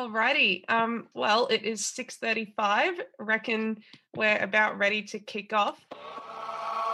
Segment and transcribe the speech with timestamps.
[0.00, 0.64] Alrighty.
[0.70, 3.00] Um, well, it is 6.35.
[3.18, 3.82] Reckon
[4.16, 5.84] we're about ready to kick off.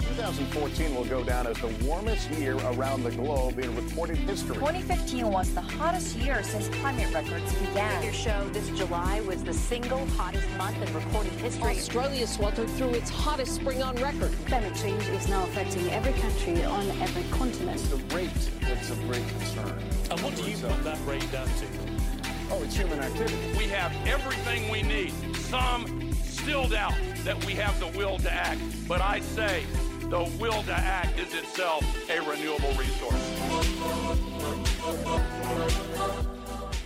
[0.00, 4.56] 2014 will go down as the warmest year around the globe in recorded history.
[4.56, 8.02] 2015 was the hottest year since climate records began.
[8.02, 11.76] Your show this July was the single hottest month in recorded history.
[11.76, 14.32] Australia sweltered through its hottest spring on record.
[14.46, 17.78] Climate change is now affecting every country on every continent.
[17.82, 19.78] The rate that's of great concern.
[20.10, 21.95] And what do you put that rate down to?
[22.48, 23.36] Oh, it's human activity.
[23.58, 25.12] We have everything we need.
[25.34, 26.94] Some still doubt
[27.24, 28.60] that we have the will to act.
[28.86, 29.64] But I say
[30.02, 33.20] the will to act is itself a renewable resource.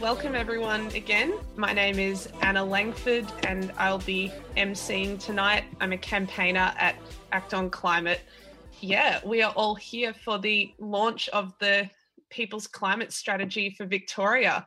[0.01, 1.35] Welcome, everyone, again.
[1.57, 5.65] My name is Anna Langford, and I'll be emceeing tonight.
[5.79, 6.97] I'm a campaigner at
[7.33, 8.23] Act on Climate.
[8.81, 11.91] Yeah, we are all here for the launch of the
[12.31, 14.67] People's Climate Strategy for Victoria.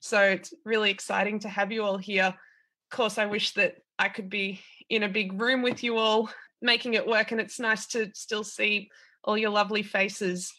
[0.00, 2.26] So it's really exciting to have you all here.
[2.26, 6.30] Of course, I wish that I could be in a big room with you all
[6.62, 8.90] making it work, and it's nice to still see
[9.24, 10.52] all your lovely faces.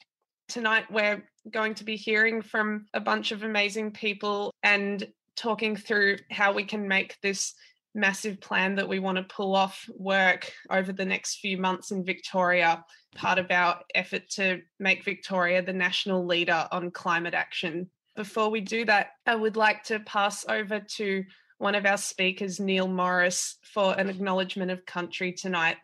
[0.47, 6.17] Tonight, we're going to be hearing from a bunch of amazing people and talking through
[6.29, 7.53] how we can make this
[7.93, 12.05] massive plan that we want to pull off work over the next few months in
[12.05, 12.83] Victoria,
[13.15, 17.89] part of our effort to make Victoria the national leader on climate action.
[18.15, 21.23] Before we do that, I would like to pass over to
[21.59, 25.77] one of our speakers, Neil Morris, for an acknowledgement of country tonight.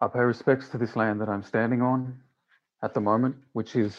[0.00, 2.20] I pay respects to this land that I'm standing on
[2.82, 3.96] at the moment, which is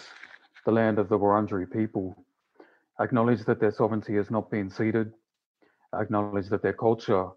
[0.65, 2.22] the land of the Wurundjeri people.
[2.99, 5.13] Acknowledge that their sovereignty has not been ceded.
[5.93, 7.29] Acknowledge that their culture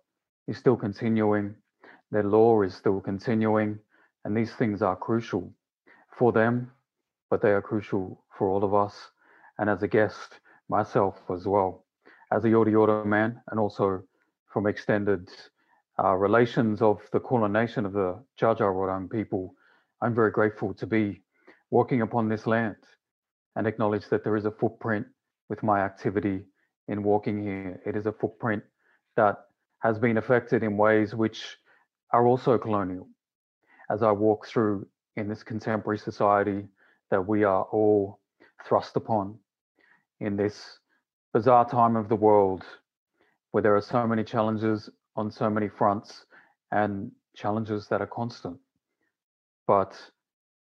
[0.46, 1.54] is still continuing,
[2.10, 3.78] their law is still continuing,
[4.24, 5.52] and these things are crucial
[6.16, 6.70] for them,
[7.30, 9.10] but they are crucial for all of us.
[9.58, 11.84] And as a guest, myself as well,
[12.32, 14.02] as a Yorta Yorta man, and also
[14.46, 15.28] from extended
[16.02, 19.54] uh, relations of the Kulin Nation of the Wurrung people,
[20.02, 21.22] I'm very grateful to be
[21.70, 22.76] walking upon this land
[23.56, 25.06] and acknowledge that there is a footprint
[25.48, 26.42] with my activity
[26.88, 27.80] in walking here.
[27.86, 28.62] It is a footprint
[29.16, 29.36] that
[29.80, 31.56] has been affected in ways which
[32.12, 33.08] are also colonial.
[33.90, 34.86] As I walk through
[35.16, 36.66] in this contemporary society
[37.10, 38.20] that we are all
[38.66, 39.38] thrust upon
[40.20, 40.78] in this
[41.32, 42.64] bizarre time of the world
[43.50, 46.24] where there are so many challenges on so many fronts
[46.72, 48.58] and challenges that are constant.
[49.66, 49.94] But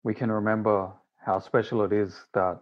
[0.03, 2.59] we can remember how special it is that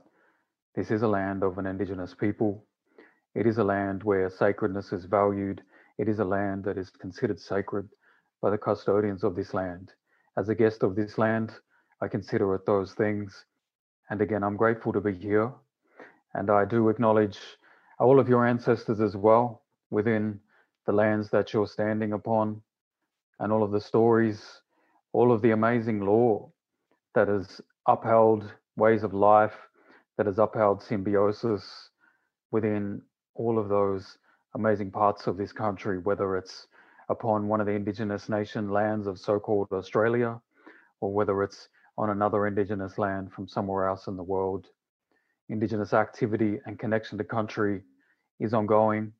[0.77, 2.63] this is a land of an Indigenous people.
[3.33, 5.63] It is a land where sacredness is valued.
[5.97, 7.89] It is a land that is considered sacred
[8.43, 9.93] by the custodians of this land.
[10.37, 11.51] As a guest of this land,
[11.99, 13.45] I consider it those things.
[14.11, 15.51] And again, I'm grateful to be here.
[16.35, 17.39] And I do acknowledge
[17.97, 20.39] all of your ancestors as well within
[20.85, 22.61] the lands that you're standing upon
[23.39, 24.61] and all of the stories,
[25.11, 26.51] all of the amazing law
[27.15, 29.66] that has upheld ways of life,
[30.17, 31.89] that has upheld symbiosis
[32.51, 33.01] within
[33.35, 34.17] all of those
[34.55, 36.67] amazing parts of this country, whether it's
[37.09, 40.39] upon one of the Indigenous nation lands of so called Australia,
[40.99, 44.67] or whether it's on another Indigenous land from somewhere else in the world.
[45.49, 47.83] Indigenous activity and connection to country
[48.39, 49.13] is ongoing.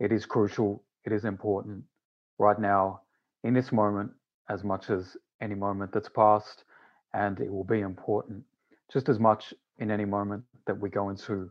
[0.00, 0.82] It is crucial.
[1.04, 1.84] It is important
[2.38, 3.02] right now,
[3.44, 4.10] in this moment,
[4.48, 6.64] as much as any moment that's passed.
[7.14, 8.44] And it will be important
[8.92, 11.50] just as much in any moment that we go into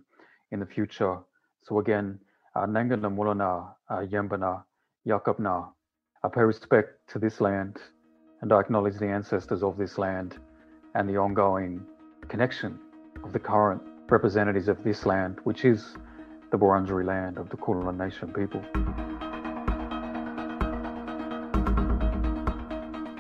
[0.52, 1.18] in the future.
[1.64, 2.20] So again,
[2.56, 3.74] Nangana Mulana,
[4.10, 4.64] Yembana,
[5.08, 5.70] Yakabna,
[6.24, 7.78] I pay respect to this land
[8.42, 10.38] and I acknowledge the ancestors of this land
[10.96, 11.86] and the ongoing
[12.28, 12.80] connection
[13.24, 15.96] of the current representatives of this land, which is
[16.52, 18.62] the Wurundjeri land of the Kulin Nation people.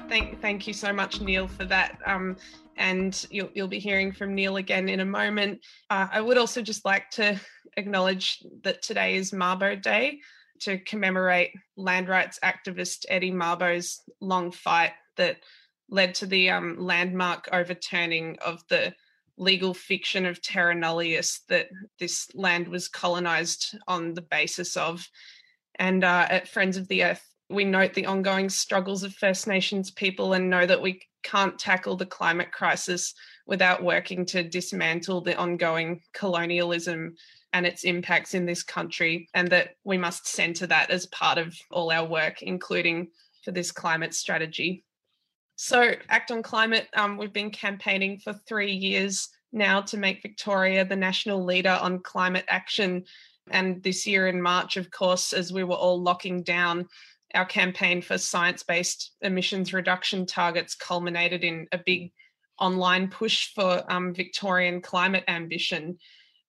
[0.09, 1.97] Thank, thank you so much, Neil, for that.
[2.05, 2.35] Um,
[2.81, 5.59] and you'll, you'll be hearing from Neil again in a moment.
[5.91, 7.39] Uh, I would also just like to
[7.77, 10.19] acknowledge that today is Mabo Day
[10.61, 15.37] to commemorate land rights activist Eddie Mabo's long fight that
[15.89, 18.95] led to the um, landmark overturning of the
[19.37, 21.67] legal fiction of terra nullius that
[21.99, 25.07] this land was colonized on the basis of.
[25.75, 29.91] And uh, at Friends of the Earth, we note the ongoing struggles of First Nations
[29.91, 33.13] people and know that we can't tackle the climate crisis
[33.45, 37.15] without working to dismantle the ongoing colonialism
[37.53, 41.53] and its impacts in this country, and that we must centre that as part of
[41.69, 43.09] all our work, including
[43.43, 44.83] for this climate strategy.
[45.57, 50.85] So, Act on Climate, um, we've been campaigning for three years now to make Victoria
[50.85, 53.03] the national leader on climate action.
[53.49, 56.87] And this year in March, of course, as we were all locking down,
[57.33, 62.11] our campaign for science based emissions reduction targets culminated in a big
[62.59, 65.97] online push for um, Victorian climate ambition.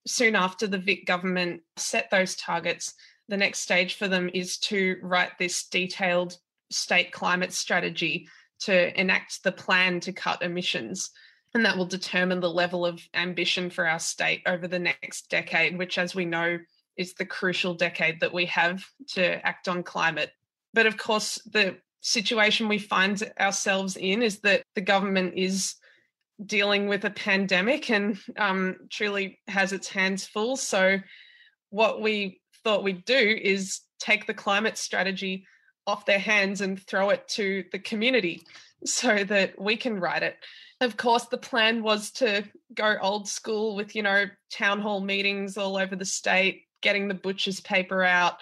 [0.06, 2.94] Soon after the Vic government set those targets,
[3.28, 6.36] the next stage for them is to write this detailed
[6.70, 8.28] state climate strategy
[8.60, 11.10] to enact the plan to cut emissions.
[11.54, 15.76] And that will determine the level of ambition for our state over the next decade,
[15.76, 16.58] which, as we know,
[16.96, 20.30] is the crucial decade that we have to act on climate.
[20.74, 25.76] But of course, the situation we find ourselves in is that the government is
[26.44, 30.56] dealing with a pandemic and um, truly has its hands full.
[30.56, 30.98] So,
[31.70, 35.46] what we thought we'd do is take the climate strategy
[35.86, 38.42] off their hands and throw it to the community
[38.84, 40.36] so that we can write it.
[40.80, 45.56] Of course, the plan was to go old school with, you know, town hall meetings
[45.56, 48.34] all over the state, getting the butcher's paper out,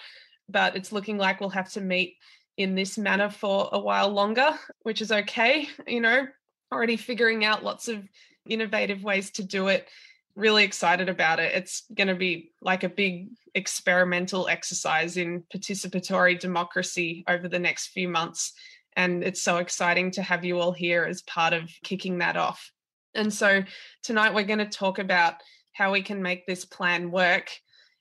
[0.51, 2.17] but it's looking like we'll have to meet
[2.57, 4.51] in this manner for a while longer,
[4.83, 5.67] which is okay.
[5.87, 6.27] You know,
[6.71, 8.07] already figuring out lots of
[8.47, 9.87] innovative ways to do it.
[10.35, 11.53] Really excited about it.
[11.53, 17.87] It's going to be like a big experimental exercise in participatory democracy over the next
[17.87, 18.53] few months.
[18.95, 22.71] And it's so exciting to have you all here as part of kicking that off.
[23.13, 23.63] And so
[24.03, 25.35] tonight we're going to talk about
[25.73, 27.49] how we can make this plan work.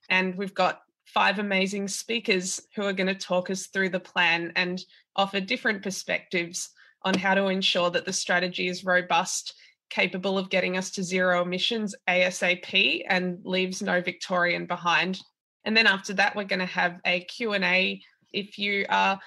[0.09, 0.81] And we've got
[1.13, 4.85] five amazing speakers who are going to talk us through the plan and
[5.17, 6.71] offer different perspectives
[7.03, 9.55] on how to ensure that the strategy is robust,
[9.89, 15.21] capable of getting us to zero emissions ASAP and leaves no Victorian behind.
[15.65, 18.01] And then after that, we're going to have a Q&A.
[18.33, 19.19] If you are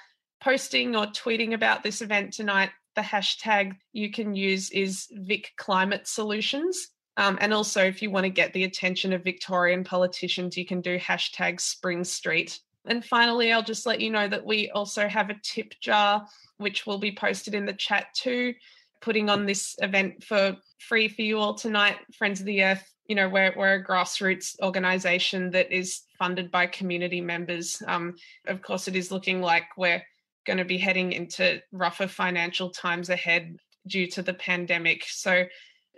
[0.42, 6.06] posting or tweeting about this event tonight, the hashtag you can use is Vic Climate
[6.06, 6.88] Solutions.
[7.16, 10.80] Um, and also, if you want to get the attention of Victorian politicians, you can
[10.80, 12.58] do hashtag Spring Street.
[12.86, 16.26] And finally, I'll just let you know that we also have a tip jar,
[16.58, 18.54] which will be posted in the chat too,
[19.00, 21.96] putting on this event for free for you all tonight.
[22.18, 26.66] Friends of the Earth, you know, we're, we're a grassroots organization that is funded by
[26.66, 27.82] community members.
[27.86, 28.16] Um,
[28.46, 30.02] of course, it is looking like we're
[30.46, 33.56] going to be heading into rougher financial times ahead
[33.86, 35.04] due to the pandemic.
[35.06, 35.44] So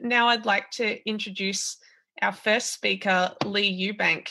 [0.00, 1.76] now I'd like to introduce
[2.22, 4.28] our first speaker, Leigh Ewbank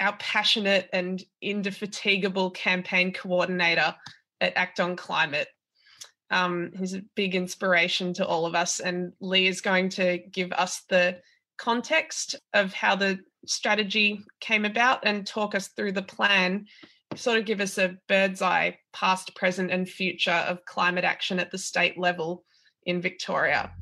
[0.00, 3.94] our passionate and indefatigable campaign coordinator
[4.40, 5.48] at Act on Climate.
[6.30, 10.52] Um, he's a big inspiration to all of us, and Leigh is going to give
[10.52, 11.20] us the
[11.58, 16.66] context of how the strategy came about and talk us through the plan,
[17.16, 21.50] sort of give us a bird's eye past, present, and future of climate action at
[21.50, 22.44] the state level
[22.86, 23.72] in Victoria.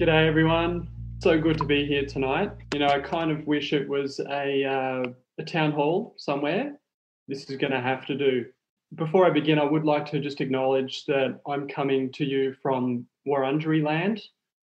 [0.00, 0.88] G'day, everyone
[1.22, 2.50] so good to be here tonight.
[2.72, 5.02] You know, I kind of wish it was a, uh,
[5.38, 6.80] a town hall somewhere.
[7.28, 8.46] This is going to have to do.
[8.94, 13.04] Before I begin, I would like to just acknowledge that I'm coming to you from
[13.28, 14.22] Wurundjeri land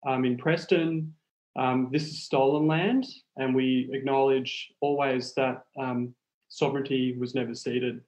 [0.07, 1.15] um, in Preston.
[1.57, 3.07] Um, this is stolen land,
[3.39, 6.15] and we acknowledge always that um,
[6.51, 8.03] sovereignty was never ceded.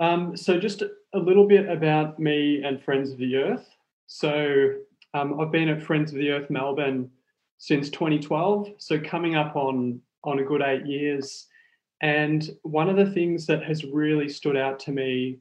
[0.00, 3.68] Um, so, just a little bit about me and Friends of the Earth.
[4.06, 4.74] So,
[5.14, 7.08] um, I've been at Friends of the Earth Melbourne
[7.58, 11.46] since 2012, so coming up on on a good eight years.
[12.02, 15.38] And one of the things that has really stood out to me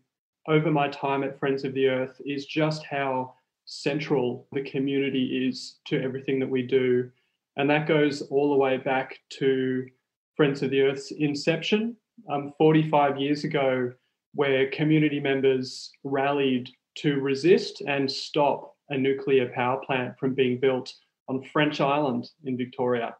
[0.47, 3.33] over my time at Friends of the Earth is just how
[3.65, 7.09] central the community is to everything that we do.
[7.55, 9.87] And that goes all the way back to
[10.35, 11.95] Friends of the Earth's inception
[12.29, 13.91] um, 45 years ago,
[14.33, 20.93] where community members rallied to resist and stop a nuclear power plant from being built
[21.27, 23.15] on French Island in Victoria.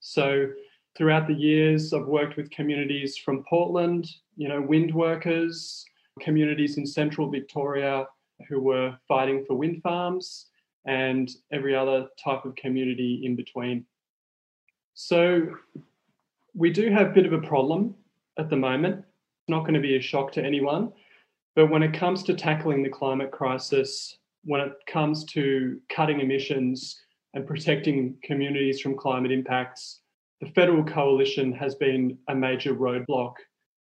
[0.00, 0.48] So
[0.96, 5.84] throughout the years, I've worked with communities from Portland, you know, wind workers,
[6.20, 8.06] communities in central Victoria
[8.48, 10.46] who were fighting for wind farms,
[10.86, 13.84] and every other type of community in between.
[14.94, 15.46] So
[16.54, 17.94] we do have a bit of a problem
[18.38, 18.96] at the moment.
[18.98, 20.92] It's not going to be a shock to anyone.
[21.54, 27.00] But when it comes to tackling the climate crisis, when it comes to cutting emissions
[27.34, 30.00] and protecting communities from climate impacts,
[30.40, 33.34] the federal coalition has been a major roadblock.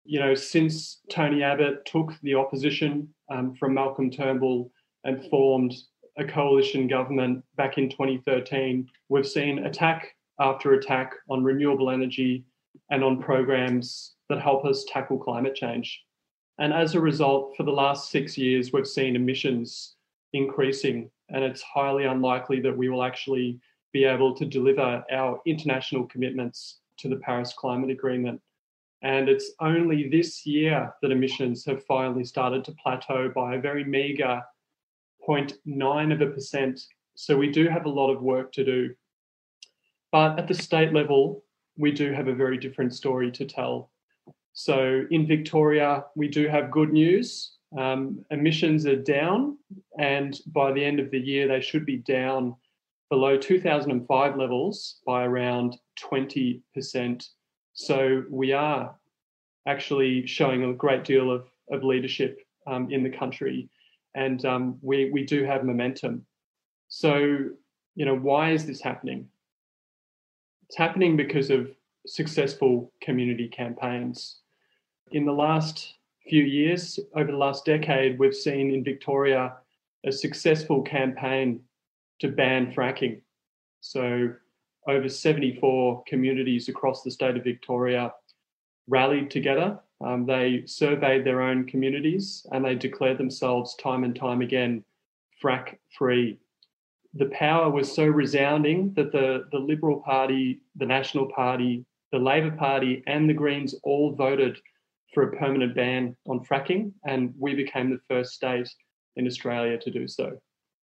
[0.04, 4.72] You know, since Tony Abbott took the opposition um, from Malcolm Turnbull
[5.04, 5.74] and formed
[6.18, 10.08] a coalition government back in 2013, we've seen attack
[10.40, 12.44] after attack on renewable energy
[12.90, 16.02] and on programs that help us tackle climate change.
[16.58, 19.96] And as a result, for the last six years, we've seen emissions
[20.32, 23.58] increasing, and it's highly unlikely that we will actually
[23.92, 28.40] be able to deliver our international commitments to the Paris Climate Agreement.
[29.02, 33.84] And it's only this year that emissions have finally started to plateau by a very
[33.84, 34.42] meagre
[35.26, 36.80] 0.9 of a percent.
[37.14, 38.94] So we do have a lot of work to do.
[40.12, 41.44] But at the state level,
[41.78, 43.90] we do have a very different story to tell.
[44.52, 47.52] So in Victoria, we do have good news.
[47.78, 49.56] Um, emissions are down,
[49.98, 52.56] and by the end of the year, they should be down
[53.10, 57.28] below 2005 levels by around 20%.
[57.74, 58.94] So we are
[59.66, 63.68] actually showing a great deal of, of leadership um, in the country,
[64.14, 66.26] and um, we, we do have momentum.
[66.88, 67.18] So,
[67.94, 69.28] you know, why is this happening?
[70.68, 71.70] It's happening because of
[72.06, 74.38] successful community campaigns.
[75.12, 75.94] In the last
[76.30, 79.56] few years, over the last decade, we've seen in Victoria
[80.06, 81.60] a successful campaign
[82.20, 83.20] to ban fracking.
[83.80, 84.32] So,
[84.86, 88.14] over 74 communities across the state of Victoria
[88.86, 89.80] rallied together.
[90.00, 94.84] Um, they surveyed their own communities and they declared themselves time and time again
[95.42, 96.38] frack free.
[97.14, 102.52] The power was so resounding that the, the Liberal Party, the National Party, the Labor
[102.52, 104.58] Party, and the Greens all voted
[105.12, 108.68] for a permanent ban on fracking, and we became the first state
[109.16, 110.38] in Australia to do so.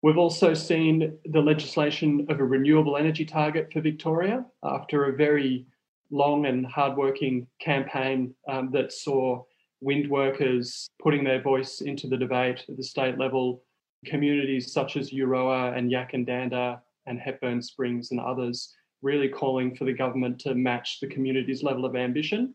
[0.01, 5.65] We've also seen the legislation of a renewable energy target for Victoria after a very
[6.11, 9.43] long and hardworking campaign um, that saw
[9.79, 13.63] wind workers putting their voice into the debate at the state level.
[14.05, 19.93] Communities such as Euroa and Yackandandah and Hepburn Springs and others really calling for the
[19.93, 22.53] government to match the community's level of ambition.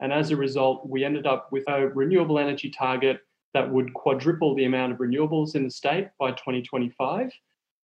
[0.00, 3.20] And as a result, we ended up with a renewable energy target
[3.54, 7.32] that would quadruple the amount of renewables in the state by 2025,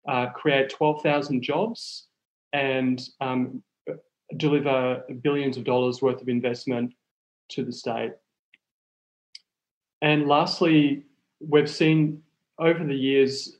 [0.07, 2.07] uh, create 12,000 jobs,
[2.53, 3.61] and um,
[4.37, 6.93] deliver billions of dollars worth of investment
[7.49, 8.11] to the state.
[10.01, 11.03] And lastly,
[11.39, 12.21] we've seen
[12.57, 13.57] over the years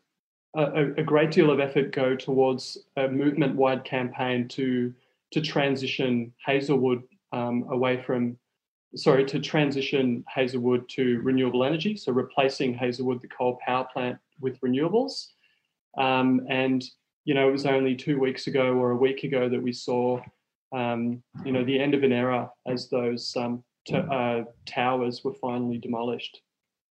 [0.56, 4.94] a, a great deal of effort go towards a movement wide campaign to,
[5.32, 8.38] to transition Hazelwood um, away from
[8.96, 14.60] sorry, to transition Hazelwood to renewable energy, so replacing Hazelwood, the coal power plant, with
[14.62, 15.28] renewables.
[15.98, 16.84] Um, and
[17.26, 20.20] you know, it was only two weeks ago or a week ago that we saw,
[20.74, 25.34] um, you know, the end of an era as those um, t- uh, towers were
[25.34, 26.42] finally demolished.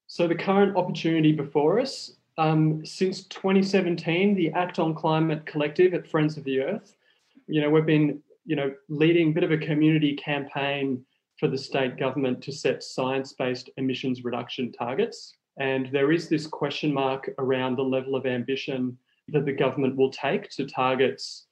[0.07, 6.09] So the current opportunity before us, um, since 2017, the Act on Climate Collective at
[6.09, 6.97] Friends of the Earth,
[7.47, 11.05] you know, we've been, you know, leading a bit of a community campaign
[11.39, 15.37] for the state government to set science based emissions reduction targets.
[15.59, 18.97] And there is this question mark around the level of ambition
[19.29, 21.47] that the government will take to targets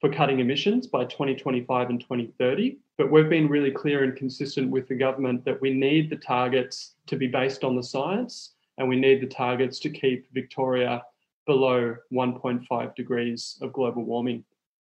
[0.00, 2.78] for cutting emissions by 2025 and 2030.
[2.98, 6.94] But we've been really clear and consistent with the government that we need the targets
[7.06, 11.02] to be based on the science and we need the targets to keep Victoria
[11.46, 14.44] below 1.5 degrees of global warming.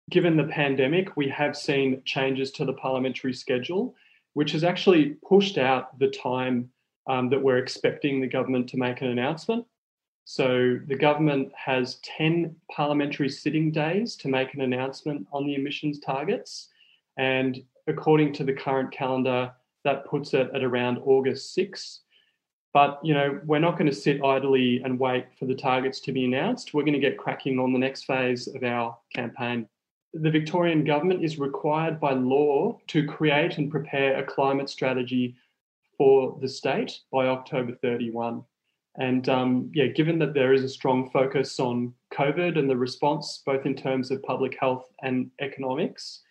[0.08, 3.94] Given the pandemic, we have seen changes to the parliamentary schedule
[4.38, 6.70] which has actually pushed out the time
[7.08, 9.66] um, that we're expecting the government to make an announcement.
[10.26, 15.98] So the government has 10 parliamentary sitting days to make an announcement on the emissions
[15.98, 16.68] targets.
[17.16, 19.50] And according to the current calendar,
[19.82, 22.02] that puts it at around August 6.
[22.72, 26.12] But you know, we're not going to sit idly and wait for the targets to
[26.12, 26.74] be announced.
[26.74, 29.66] We're going to get cracking on the next phase of our campaign
[30.14, 35.36] the Victorian government is required by law to create and prepare a climate strategy
[35.96, 38.42] for the state by October 31.
[38.96, 43.42] And um, yeah, given that there is a strong focus on COVID and the response,
[43.44, 46.22] both in terms of public health and economics,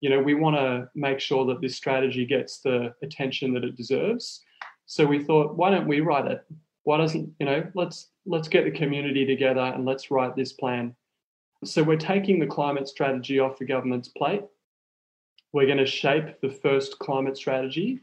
[0.00, 3.76] you know, we want to make sure that this strategy gets the attention that it
[3.76, 4.42] deserves.
[4.86, 6.44] So we thought, why don't we write it?
[6.84, 7.66] Why doesn't you know?
[7.74, 10.94] Let's let's get the community together and let's write this plan.
[11.64, 14.42] So we're taking the climate strategy off the government's plate.
[15.52, 18.00] We're going to shape the first climate strategy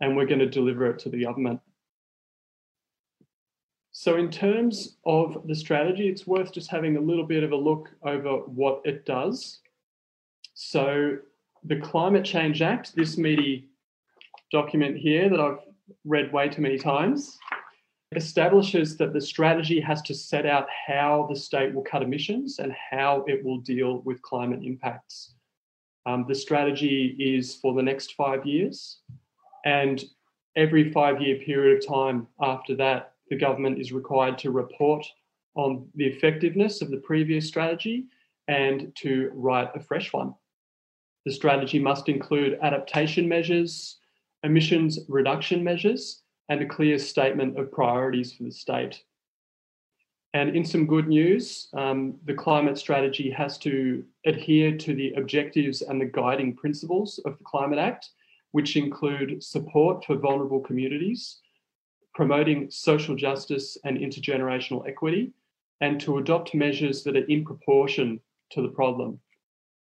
[0.00, 1.60] and we're going to deliver it to the government.
[3.96, 7.56] So, in terms of the strategy, it's worth just having a little bit of a
[7.56, 9.60] look over what it does.
[10.54, 11.18] So,
[11.62, 13.68] the Climate Change Act, this meaty
[14.50, 15.58] document here that I've
[16.04, 17.38] read way too many times,
[18.16, 22.72] establishes that the strategy has to set out how the state will cut emissions and
[22.90, 25.34] how it will deal with climate impacts.
[26.06, 28.98] Um, the strategy is for the next five years,
[29.64, 30.04] and
[30.56, 35.04] every five year period of time after that, the government is required to report
[35.54, 38.06] on the effectiveness of the previous strategy
[38.48, 40.34] and to write a fresh one.
[41.24, 43.98] The strategy must include adaptation measures,
[44.42, 49.02] emissions reduction measures, and a clear statement of priorities for the state.
[50.34, 55.82] And in some good news, um, the climate strategy has to adhere to the objectives
[55.82, 58.10] and the guiding principles of the Climate Act,
[58.50, 61.38] which include support for vulnerable communities,
[62.14, 65.32] promoting social justice and intergenerational equity,
[65.80, 68.20] and to adopt measures that are in proportion
[68.50, 69.20] to the problem.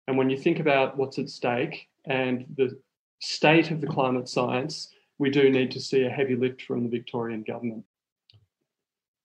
[0.09, 2.76] And when you think about what's at stake and the
[3.21, 4.88] state of the climate science,
[5.21, 7.85] we do need to see a heavy lift from the Victorian government.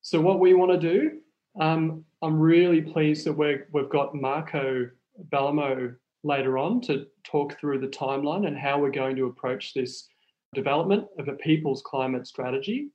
[0.02, 1.20] So, what we want to do,
[1.60, 4.90] um, I'm really pleased that we have got Marco
[5.32, 10.10] Bellamo later on to talk through the timeline and how we're going to approach this
[10.54, 12.90] development of a people's climate strategy.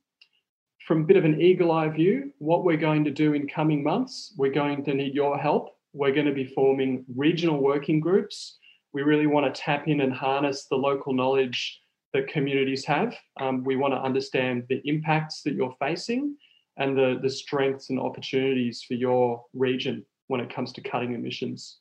[0.87, 3.83] From a bit of an eagle eye view, what we're going to do in coming
[3.83, 5.75] months, we're going to need your help.
[5.93, 8.59] We're going to be forming regional working groups.
[8.93, 11.80] We really want to tap in and harness the local knowledge
[12.13, 13.15] that communities have.
[13.39, 16.35] Um, we want to understand the impacts that you're facing
[16.77, 21.79] and the, the strengths and opportunities for your region when it comes to cutting emissions.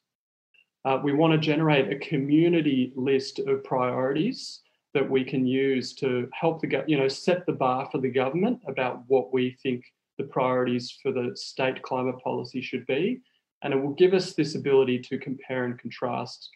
[0.84, 4.60] Uh, we want to generate a community list of priorities
[4.94, 8.60] that we can use to help the you know set the bar for the government
[8.66, 9.84] about what we think
[10.18, 13.20] the priorities for the state climate policy should be
[13.62, 16.48] and it will give us this ability to compare and contrast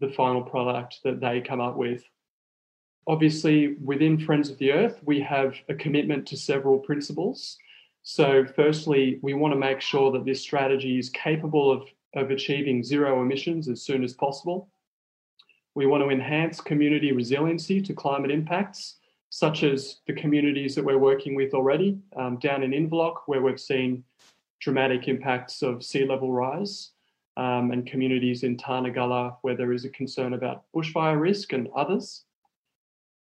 [0.00, 2.02] the final product that they come up with
[3.06, 7.56] obviously within friends of the earth we have a commitment to several principles
[8.02, 11.82] so firstly we want to make sure that this strategy is capable of,
[12.14, 14.68] of achieving zero emissions as soon as possible
[15.76, 18.96] we want to enhance community resiliency to climate impacts,
[19.28, 23.60] such as the communities that we're working with already um, down in Inverloch, where we've
[23.60, 24.02] seen
[24.58, 26.92] dramatic impacts of sea level rise,
[27.36, 32.24] um, and communities in Tarnagulla, where there is a concern about bushfire risk and others.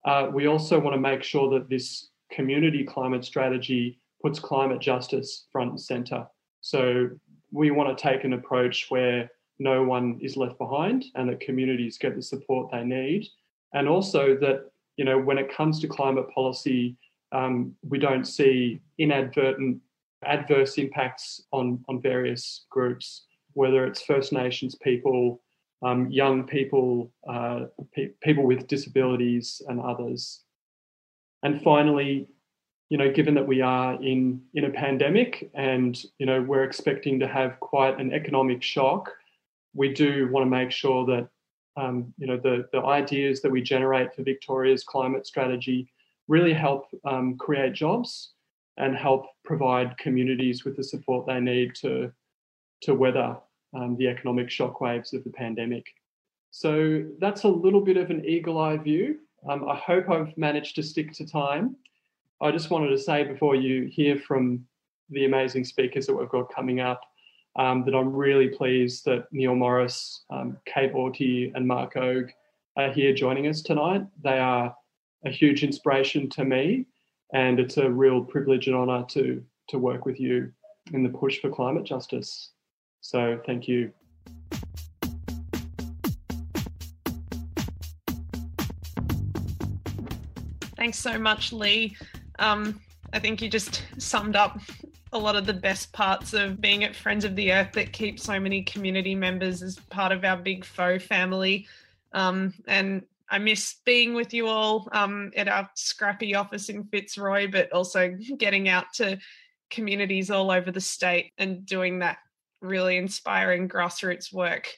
[0.06, 5.46] Uh, we also want to make sure that this community climate strategy puts climate justice
[5.52, 6.26] front and centre.
[6.62, 7.10] So
[7.52, 11.98] we want to take an approach where no one is left behind and that communities
[11.98, 13.28] get the support they need.
[13.74, 16.98] And also that, you know, when it comes to climate policy,
[17.32, 19.80] um, we don't see inadvertent
[20.26, 25.42] adverse impacts on, on various groups, whether it's First Nations people,
[25.84, 30.42] um, young people, uh, pe- people with disabilities, and others.
[31.44, 32.28] And finally,
[32.90, 37.20] you know, given that we are in in a pandemic and you know we're expecting
[37.20, 39.10] to have quite an economic shock,
[39.74, 41.28] we do want to make sure that
[41.76, 45.92] um, you know the, the ideas that we generate for Victoria's climate strategy
[46.28, 48.34] really help um, create jobs
[48.78, 52.12] and help provide communities with the support they need to
[52.82, 53.38] to weather
[53.74, 55.86] um, the economic shockwaves of the pandemic.
[56.52, 59.20] So that's a little bit of an eagle eye view.
[59.50, 61.76] Um, I hope I've managed to stick to time.
[62.42, 64.66] I just wanted to say before you hear from
[65.10, 67.02] the amazing speakers that we've got coming up
[67.56, 72.32] um, that I'm really pleased that Neil Morris, um, Kate Auty, and Mark Ogge
[72.78, 74.06] are here joining us tonight.
[74.24, 74.76] They are
[75.26, 76.86] a huge inspiration to me,
[77.34, 80.52] and it's a real privilege and honour to to work with you
[80.92, 82.50] in the push for climate justice.
[83.04, 83.92] So, thank you.
[90.78, 91.96] Thanks so much, Leigh.
[92.40, 92.80] Um,
[93.12, 94.60] I think you just summed up
[95.12, 98.20] a lot of the best parts of being at Friends of the Earth that keep
[98.20, 101.68] so many community members as part of our big Foe family.
[102.14, 107.52] Um, and I miss being with you all um, at our scrappy office in Fitzroy,
[107.52, 109.20] but also getting out to
[109.70, 112.18] communities all over the state and doing that
[112.64, 114.70] really inspiring grassroots work.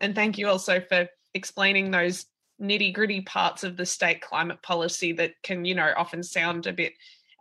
[0.00, 2.26] And thank you also for explaining those
[2.60, 6.72] nitty gritty parts of the state climate policy that can, you know, often sound a
[6.72, 6.94] bit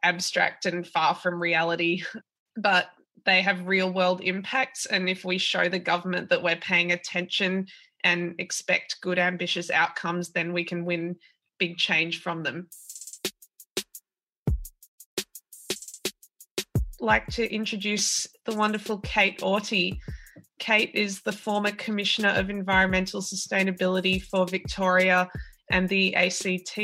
[0.03, 2.03] abstract and far from reality,
[2.57, 2.87] but
[3.25, 4.85] they have real world impacts.
[4.85, 7.67] And if we show the government that we're paying attention
[8.03, 11.15] and expect good, ambitious outcomes, then we can win
[11.57, 12.69] big change from them.
[16.99, 19.99] Like to introduce the wonderful Kate Auty.
[20.59, 25.29] Kate is the former Commissioner of Environmental Sustainability for Victoria
[25.69, 26.79] and the ACT.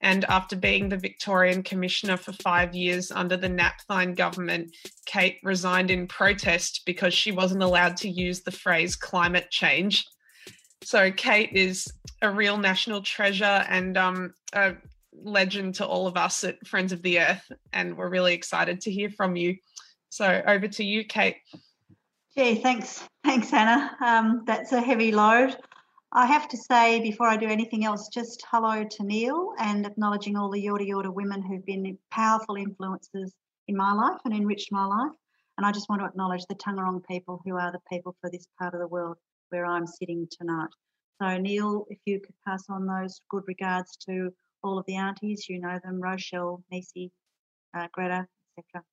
[0.00, 4.74] And after being the Victorian Commissioner for five years under the Napthine government,
[5.06, 10.06] Kate resigned in protest because she wasn't allowed to use the phrase climate change.
[10.82, 11.88] So Kate is
[12.22, 14.74] a real national treasure and um, a
[15.22, 18.90] legend to all of us at Friends of the Earth, and we're really excited to
[18.90, 19.56] hear from you.
[20.10, 21.36] So over to you, Kate.
[22.36, 23.96] Gee, thanks, thanks, Anna.
[24.00, 25.56] Um, that's a heavy load.
[26.12, 30.36] I have to say, before I do anything else, just hello to Neil and acknowledging
[30.36, 33.34] all the Yorta Yorta women who've been powerful influences
[33.66, 35.12] in my life and enriched my life.
[35.58, 38.46] And I just want to acknowledge the Taungurung people who are the people for this
[38.58, 39.18] part of the world
[39.50, 40.68] where I'm sitting tonight.
[41.20, 45.46] So, Neil, if you could pass on those good regards to all of the aunties,
[45.48, 47.10] you know them Rochelle, Nisi,
[47.76, 48.26] uh, Greta,
[48.58, 48.84] etc.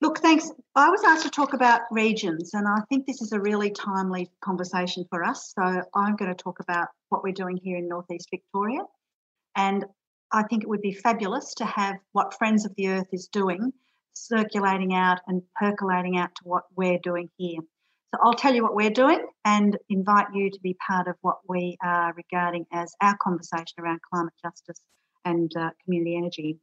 [0.00, 0.50] Look, thanks.
[0.74, 4.30] I was asked to talk about regions, and I think this is a really timely
[4.42, 5.52] conversation for us.
[5.58, 8.80] So, I'm going to talk about what we're doing here in Northeast Victoria.
[9.56, 9.84] And
[10.32, 13.72] I think it would be fabulous to have what Friends of the Earth is doing
[14.14, 17.60] circulating out and percolating out to what we're doing here.
[18.12, 21.38] So I'll tell you what we're doing and invite you to be part of what
[21.48, 24.80] we are regarding as our conversation around climate justice
[25.24, 26.58] and uh, community energy.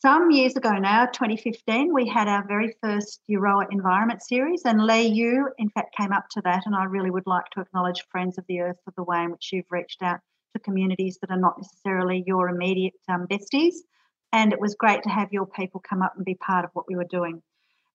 [0.00, 5.06] Some years ago now, 2015, we had our very first Euroa Environment Series, and Leigh,
[5.06, 8.36] you in fact came up to that, and I really would like to acknowledge Friends
[8.36, 10.20] of the Earth for the way in which you've reached out
[10.52, 13.76] to communities that are not necessarily your immediate um, besties,
[14.30, 16.86] and it was great to have your people come up and be part of what
[16.86, 17.42] we were doing.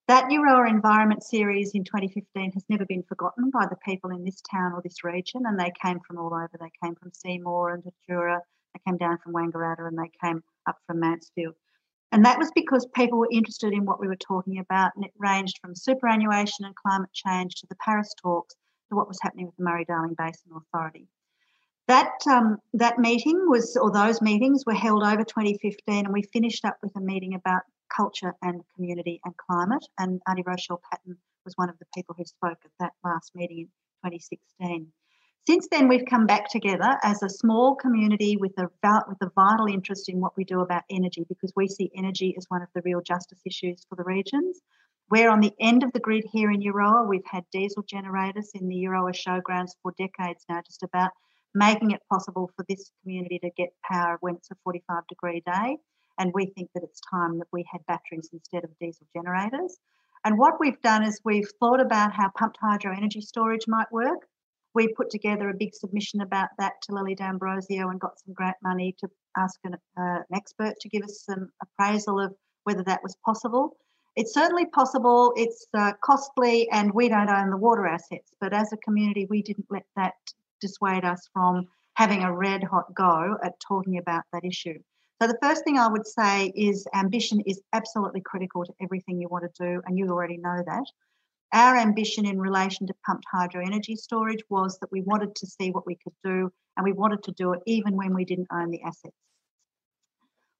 [0.08, 4.42] That Euroa Environment Series in 2015 has never been forgotten by the people in this
[4.50, 6.50] town or this region, and they came from all over.
[6.58, 8.40] They came from Seymour and Tatura,
[8.74, 11.54] they came down from Wangaratta, and they came up from Mansfield.
[12.12, 15.12] And that was because people were interested in what we were talking about, and it
[15.16, 18.54] ranged from superannuation and climate change to the Paris talks
[18.88, 21.06] to what was happening with the Murray Darling Basin Authority.
[21.86, 26.64] That um, that meeting was, or those meetings were held over 2015, and we finished
[26.64, 27.62] up with a meeting about
[27.94, 29.84] culture and community and climate.
[29.98, 33.58] And Auntie Rochelle Patton was one of the people who spoke at that last meeting
[33.58, 33.66] in
[34.10, 34.92] 2016.
[35.46, 38.68] Since then, we've come back together as a small community with a
[39.08, 42.44] with a vital interest in what we do about energy, because we see energy as
[42.48, 44.60] one of the real justice issues for the regions.
[45.10, 47.08] We're on the end of the grid here in Euroa.
[47.08, 51.10] We've had diesel generators in the Euroa showgrounds for decades now, just about
[51.54, 55.78] making it possible for this community to get power when it's a 45 degree day.
[56.18, 59.78] And we think that it's time that we had batteries instead of diesel generators.
[60.24, 64.28] And what we've done is we've thought about how pumped hydro energy storage might work.
[64.74, 68.56] We put together a big submission about that to Lily D'Ambrosio and got some grant
[68.62, 73.02] money to ask an, uh, an expert to give us some appraisal of whether that
[73.02, 73.76] was possible.
[74.16, 78.32] It's certainly possible, it's uh, costly, and we don't own the water assets.
[78.40, 80.14] But as a community, we didn't let that
[80.60, 84.78] dissuade us from having a red hot go at talking about that issue.
[85.20, 89.28] So, the first thing I would say is ambition is absolutely critical to everything you
[89.28, 90.84] want to do, and you already know that.
[91.52, 95.70] Our ambition in relation to pumped hydro energy storage was that we wanted to see
[95.70, 98.70] what we could do, and we wanted to do it even when we didn't own
[98.70, 99.16] the assets.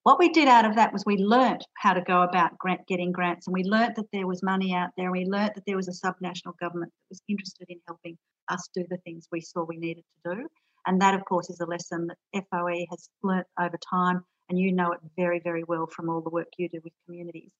[0.03, 3.12] What we did out of that was we learnt how to go about grant, getting
[3.12, 5.76] grants, and we learnt that there was money out there, and we learnt that there
[5.76, 9.62] was a subnational government that was interested in helping us do the things we saw
[9.62, 10.48] we needed to do.
[10.87, 14.72] And that, of course, is a lesson that FOE has learnt over time, and you
[14.72, 17.53] know it very, very well from all the work you do with communities.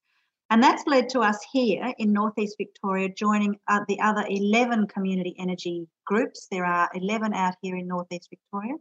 [0.51, 5.37] And that's led to us here in Northeast Victoria joining uh, the other 11 community
[5.39, 6.49] energy groups.
[6.51, 8.75] There are 11 out here in Northeast Victoria.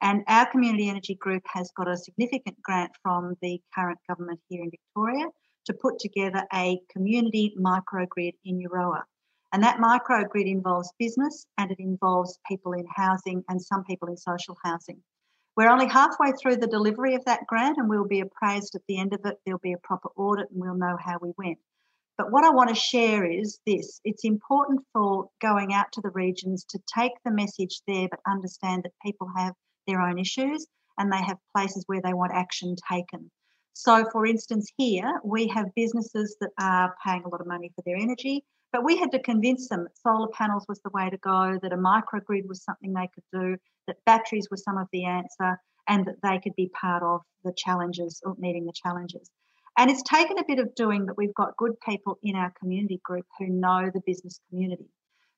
[0.00, 4.62] And our community energy group has got a significant grant from the current government here
[4.62, 5.26] in Victoria
[5.66, 9.02] to put together a community microgrid in Euroa.
[9.52, 14.16] And that microgrid involves business and it involves people in housing and some people in
[14.16, 15.02] social housing.
[15.60, 18.98] We're only halfway through the delivery of that grant and we'll be appraised at the
[18.98, 19.36] end of it.
[19.44, 21.58] There'll be a proper audit and we'll know how we went.
[22.16, 26.08] But what I want to share is this it's important for going out to the
[26.14, 29.52] regions to take the message there, but understand that people have
[29.86, 33.30] their own issues and they have places where they want action taken.
[33.74, 37.82] So, for instance, here we have businesses that are paying a lot of money for
[37.84, 38.44] their energy.
[38.72, 41.72] But we had to convince them that solar panels was the way to go, that
[41.72, 43.56] a microgrid was something they could do,
[43.86, 47.52] that batteries were some of the answer, and that they could be part of the
[47.56, 49.30] challenges or meeting the challenges.
[49.76, 53.00] And it's taken a bit of doing, but we've got good people in our community
[53.02, 54.88] group who know the business community.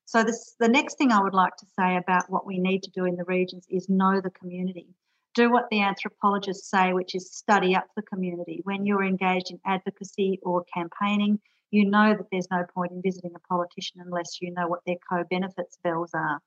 [0.05, 2.91] So this, the next thing I would like to say about what we need to
[2.91, 4.87] do in the regions is know the community.
[5.33, 8.61] Do what the anthropologists say, which is study up the community.
[8.63, 11.39] When you're engaged in advocacy or campaigning,
[11.73, 14.97] you know that there's no point in visiting a politician unless you know what their
[15.09, 16.39] co benefits bills are.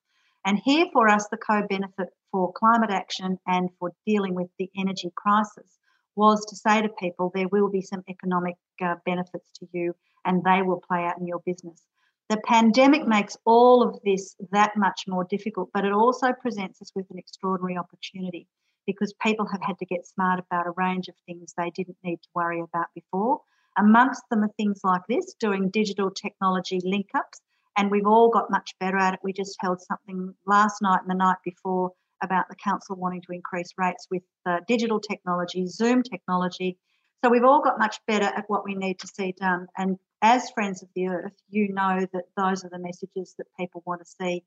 [0.45, 4.71] And here for us, the co benefit for climate action and for dealing with the
[4.79, 5.79] energy crisis
[6.15, 10.45] was to say to people there will be some economic uh, benefits to you and
[10.45, 11.83] they will play out in your business.
[12.29, 16.93] The pandemic makes all of this that much more difficult, but it also presents us
[16.95, 18.47] with an extraordinary opportunity
[18.87, 22.19] because people have had to get smart about a range of things they didn't need
[22.23, 23.41] to worry about before.
[23.79, 27.41] Amongst them are things like this doing digital technology link ups,
[27.77, 29.21] and we've all got much better at it.
[29.23, 33.33] We just held something last night and the night before about the council wanting to
[33.33, 36.79] increase rates with uh, digital technology, Zoom technology.
[37.23, 39.67] So we've all got much better at what we need to see done.
[39.77, 43.83] And as Friends of the Earth, you know that those are the messages that people
[43.87, 44.45] want to see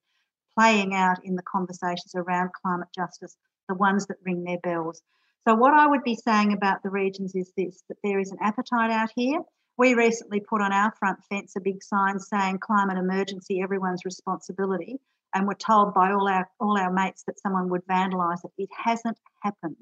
[0.58, 3.38] playing out in the conversations around climate justice,
[3.68, 5.02] the ones that ring their bells.
[5.48, 8.38] So, what I would be saying about the regions is this that there is an
[8.42, 9.40] appetite out here.
[9.78, 15.00] We recently put on our front fence a big sign saying climate emergency, everyone's responsibility.
[15.34, 18.52] And we're told by all our all our mates that someone would vandalise it.
[18.58, 19.78] It hasn't happened.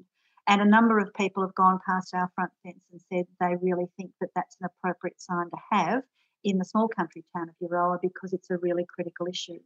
[0.46, 3.86] And a number of people have gone past our front fence and said they really
[3.96, 6.02] think that that's an appropriate sign to have
[6.44, 9.58] in the small country town of Euroa because it's a really critical issue.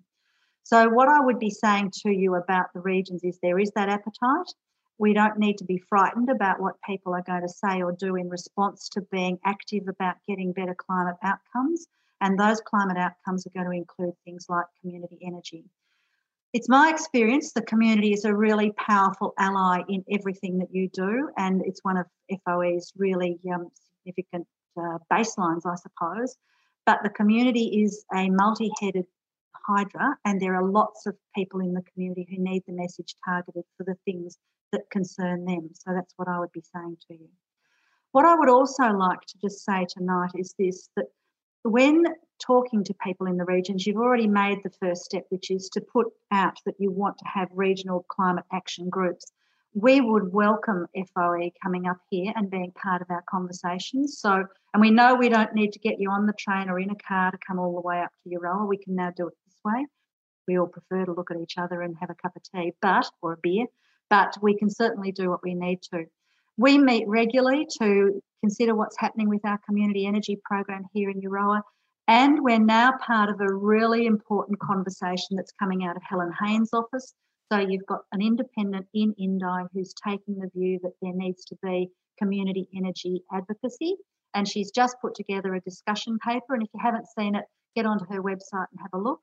[0.64, 3.88] So, what I would be saying to you about the regions is there is that
[3.88, 4.54] appetite.
[4.98, 8.16] We don't need to be frightened about what people are going to say or do
[8.16, 11.86] in response to being active about getting better climate outcomes.
[12.20, 15.64] And those climate outcomes are going to include things like community energy.
[16.52, 21.30] It's my experience the community is a really powerful ally in everything that you do,
[21.38, 22.06] and it's one of
[22.44, 23.70] FOE's really um,
[24.04, 26.36] significant uh, baselines, I suppose.
[26.84, 29.06] But the community is a multi headed
[29.66, 33.64] hydra, and there are lots of people in the community who need the message targeted
[33.76, 34.36] for the things
[34.72, 35.70] that concern them.
[35.74, 37.28] So that's what I would be saying to you.
[38.12, 41.06] What I would also like to just say tonight is this that
[41.62, 42.04] when
[42.44, 45.80] talking to people in the regions, you've already made the first step, which is to
[45.80, 49.32] put out that you want to have regional climate action groups.
[49.74, 54.18] We would welcome FOE coming up here and being part of our conversations.
[54.18, 56.90] So, and we know we don't need to get you on the train or in
[56.90, 58.68] a car to come all the way up to Euroa.
[58.68, 59.86] We can now do it this way.
[60.46, 63.08] We all prefer to look at each other and have a cup of tea, but
[63.22, 63.66] or a beer,
[64.12, 66.04] but we can certainly do what we need to.
[66.56, 71.62] We meet regularly to consider what's happening with our community energy program here in Euroa
[72.08, 76.74] and we're now part of a really important conversation that's coming out of Helen Haines'
[76.74, 77.14] office.
[77.50, 81.56] So you've got an independent in Indi who's taking the view that there needs to
[81.62, 83.96] be community energy advocacy.
[84.34, 86.54] And she's just put together a discussion paper.
[86.54, 87.44] And if you haven't seen it,
[87.76, 89.20] get onto her website and have a look.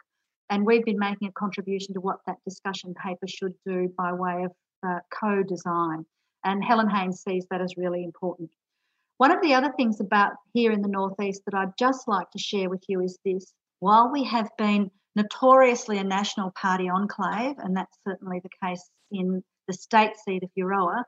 [0.50, 4.44] And we've been making a contribution to what that discussion paper should do by way
[4.46, 4.52] of
[4.86, 6.06] uh, co design.
[6.44, 8.50] And Helen Haines sees that as really important.
[9.18, 12.40] One of the other things about here in the Northeast that I'd just like to
[12.40, 13.54] share with you is this.
[13.80, 19.44] While we have been notoriously a National Party enclave, and that's certainly the case in
[19.68, 21.04] the state seat of Euroa,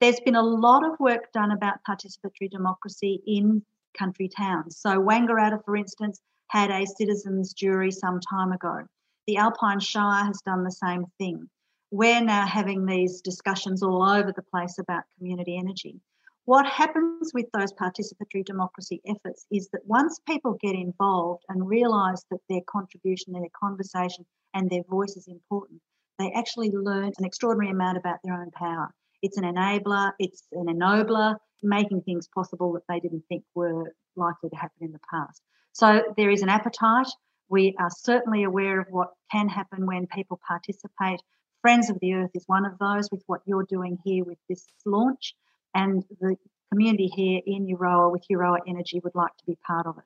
[0.00, 3.64] there's been a lot of work done about participatory democracy in
[3.98, 4.78] country towns.
[4.78, 8.82] So Wangaratta, for instance, had a citizens jury some time ago.
[9.26, 11.48] The Alpine Shire has done the same thing.
[11.90, 16.00] We're now uh, having these discussions all over the place about community energy.
[16.44, 22.24] What happens with those participatory democracy efforts is that once people get involved and realise
[22.30, 25.80] that their contribution, their conversation, and their voice is important,
[26.18, 28.92] they actually learn an extraordinary amount about their own power.
[29.22, 34.50] It's an enabler, it's an ennobler, making things possible that they didn't think were likely
[34.50, 35.42] to happen in the past.
[35.72, 37.08] So there is an appetite.
[37.48, 41.20] We are certainly aware of what can happen when people participate.
[41.62, 44.66] Friends of the Earth is one of those with what you're doing here with this
[44.84, 45.34] launch
[45.74, 46.36] and the
[46.70, 50.04] community here in Euroa with Euroa Energy would like to be part of it.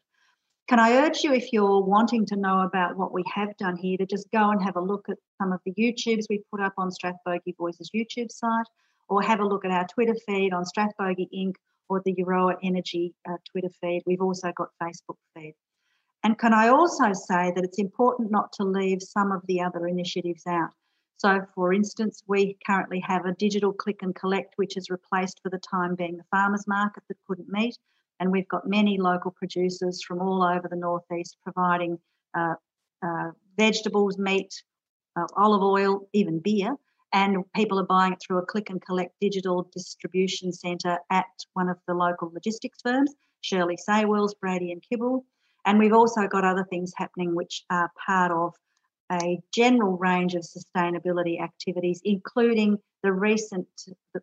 [0.69, 3.97] Can I urge you, if you're wanting to know about what we have done here,
[3.97, 6.75] to just go and have a look at some of the YouTubes we put up
[6.79, 8.67] on Strathbogie Voices YouTube site,
[9.09, 11.57] or have a look at our Twitter feed on Strathbogie Inc.
[11.89, 14.03] or the Euroa Energy uh, Twitter feed.
[14.07, 15.55] We've also got Facebook feed.
[16.23, 19.89] And can I also say that it's important not to leave some of the other
[19.89, 20.71] initiatives out.
[21.21, 25.51] So, for instance, we currently have a digital click and collect, which has replaced for
[25.51, 27.77] the time being the farmers market that couldn't meet.
[28.21, 31.99] And we've got many local producers from all over the northeast providing
[32.35, 32.55] uh,
[33.03, 34.51] uh, vegetables, meat,
[35.15, 36.75] uh, olive oil, even beer.
[37.13, 41.69] And people are buying it through a click and collect digital distribution centre at one
[41.69, 45.27] of the local logistics firms, Shirley Saywells, Brady and Kibble.
[45.67, 48.55] And we've also got other things happening which are part of
[49.11, 53.67] a general range of sustainability activities, including the recent,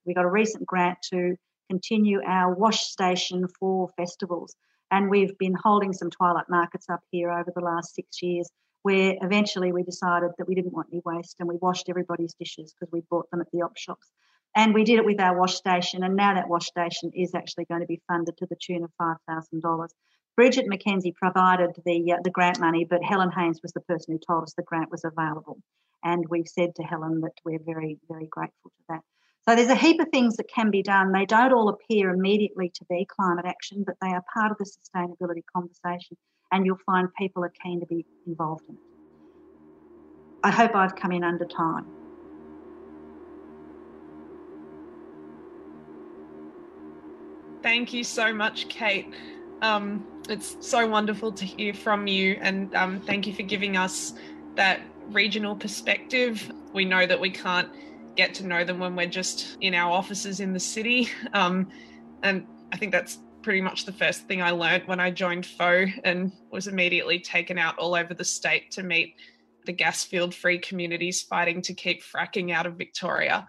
[0.05, 1.35] we got a recent grant to
[1.69, 4.55] continue our wash station for festivals.
[4.89, 8.49] And we've been holding some twilight markets up here over the last six years,
[8.83, 12.73] where eventually we decided that we didn't want any waste and we washed everybody's dishes
[12.73, 14.07] because we bought them at the op shops.
[14.55, 17.65] And we did it with our wash station, and now that wash station is actually
[17.65, 19.87] going to be funded to the tune of $5,000.
[20.37, 24.19] Bridget McKenzie provided the uh, the grant money, but Helen Haines was the person who
[24.19, 25.57] told us the grant was available,
[26.03, 29.01] and we've said to Helen that we're very very grateful to that.
[29.49, 31.11] So there's a heap of things that can be done.
[31.11, 34.65] They don't all appear immediately to be climate action, but they are part of the
[34.65, 36.15] sustainability conversation,
[36.51, 38.81] and you'll find people are keen to be involved in it.
[40.43, 41.87] I hope I've come in under time.
[47.63, 49.15] Thank you so much, Kate.
[49.61, 54.13] Um, it's so wonderful to hear from you, and um, thank you for giving us
[54.55, 56.51] that regional perspective.
[56.73, 57.69] We know that we can't
[58.15, 61.09] get to know them when we're just in our offices in the city.
[61.33, 61.69] Um,
[62.23, 65.85] and I think that's pretty much the first thing I learned when I joined FoE
[66.03, 69.15] and was immediately taken out all over the state to meet
[69.65, 73.47] the gas field free communities fighting to keep fracking out of Victoria.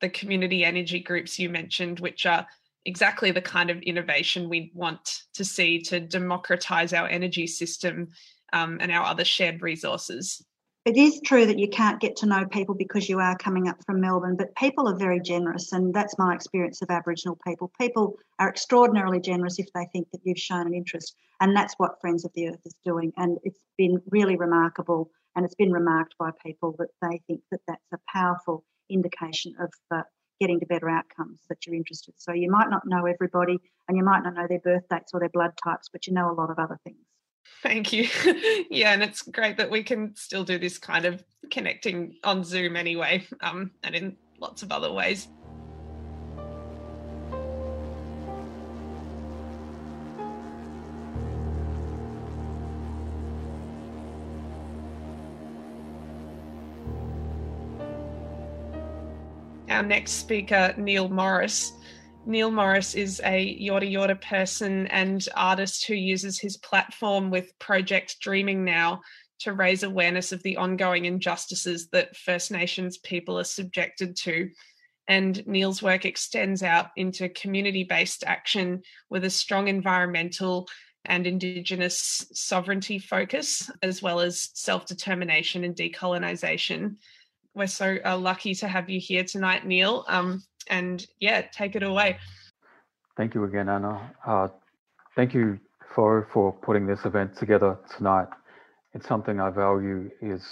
[0.00, 2.46] The community energy groups you mentioned, which are
[2.84, 8.08] exactly the kind of innovation we want to see to democratize our energy system
[8.52, 10.42] um, and our other shared resources
[10.88, 13.76] it is true that you can't get to know people because you are coming up
[13.84, 17.70] from Melbourne, but people are very generous, and that's my experience of Aboriginal people.
[17.78, 22.00] People are extraordinarily generous if they think that you've shown an interest, and that's what
[22.00, 23.12] Friends of the Earth is doing.
[23.18, 27.60] And it's been really remarkable, and it's been remarked by people that they think that
[27.68, 30.04] that's a powerful indication of uh,
[30.40, 32.14] getting to better outcomes that you're interested.
[32.18, 35.20] So you might not know everybody, and you might not know their birth dates or
[35.20, 36.98] their blood types, but you know a lot of other things.
[37.62, 38.08] Thank you.
[38.70, 42.76] yeah, and it's great that we can still do this kind of connecting on Zoom
[42.76, 45.28] anyway, um, and in lots of other ways.
[59.78, 61.74] Our next speaker, Neil Morris,
[62.26, 68.16] Neil Morris is a Yorta Yorta person and artist who uses his platform with Project
[68.20, 69.02] Dreaming Now
[69.38, 74.50] to raise awareness of the ongoing injustices that First Nations people are subjected to.
[75.06, 80.66] And Neil's work extends out into community based action with a strong environmental
[81.04, 86.96] and Indigenous sovereignty focus, as well as self determination and decolonisation.
[87.58, 90.04] We're so uh, lucky to have you here tonight, Neil.
[90.06, 92.16] Um, and yeah, take it away.
[93.16, 94.14] Thank you again, Anna.
[94.24, 94.46] Uh,
[95.16, 95.58] thank you
[95.92, 98.28] for for putting this event together tonight.
[98.94, 100.46] It's something I value is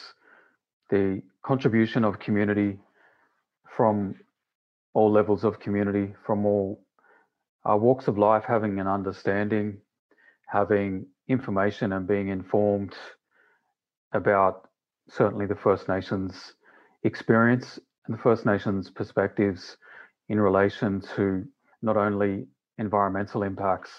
[0.90, 2.76] the contribution of community
[3.76, 4.16] from
[4.92, 6.80] all levels of community, from all
[7.70, 9.78] uh, walks of life, having an understanding,
[10.48, 12.96] having information, and being informed
[14.12, 14.68] about
[15.08, 16.54] certainly the First Nations
[17.06, 19.76] experience and the First Nations perspectives
[20.28, 21.46] in relation to
[21.82, 22.46] not only
[22.78, 23.90] environmental impacts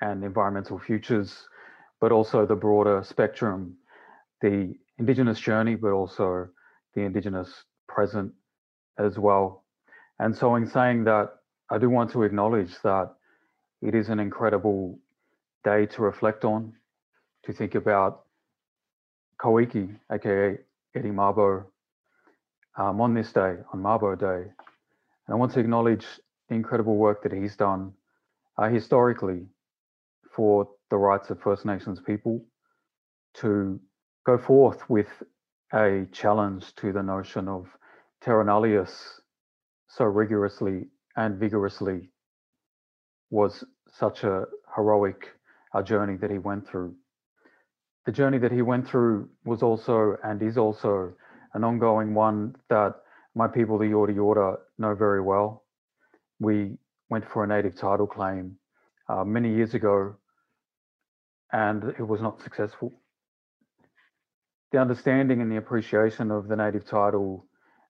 [0.00, 1.48] and environmental futures,
[2.00, 3.76] but also the broader spectrum,
[4.42, 6.48] the Indigenous journey, but also
[6.94, 8.32] the Indigenous present
[8.98, 9.64] as well.
[10.20, 11.30] And so, in saying that,
[11.70, 13.14] I do want to acknowledge that
[13.82, 14.98] it is an incredible
[15.64, 16.74] day to reflect on,
[17.44, 18.24] to think about
[19.40, 20.58] Koiki, aka
[20.94, 21.64] Eddie Mabo,
[22.78, 24.50] um, on this day, on Mabo Day,
[25.26, 26.06] and I want to acknowledge
[26.48, 27.92] the incredible work that he's done
[28.56, 29.46] uh, historically
[30.34, 32.44] for the rights of First Nations people
[33.34, 33.78] to
[34.24, 35.08] go forth with
[35.74, 37.66] a challenge to the notion of
[38.22, 39.20] terra nullius
[39.88, 40.86] so rigorously
[41.16, 42.10] and vigorously
[43.30, 45.28] was such a heroic
[45.74, 46.94] uh, journey that he went through.
[48.06, 51.12] The journey that he went through was also and is also
[51.54, 52.94] an ongoing one that
[53.34, 55.64] my people, the Yorta Yorta, know very well.
[56.40, 56.76] We
[57.10, 58.56] went for a native title claim
[59.08, 60.16] uh, many years ago
[61.52, 62.92] and it was not successful.
[64.72, 67.46] The understanding and the appreciation of the native title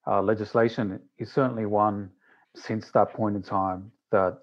[0.06, 2.10] uh, legislation is certainly one
[2.54, 4.38] since that point in time that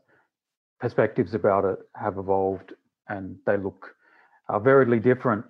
[0.80, 2.74] perspectives about it have evolved
[3.08, 3.96] and they look
[4.50, 4.60] uh,
[5.00, 5.46] different.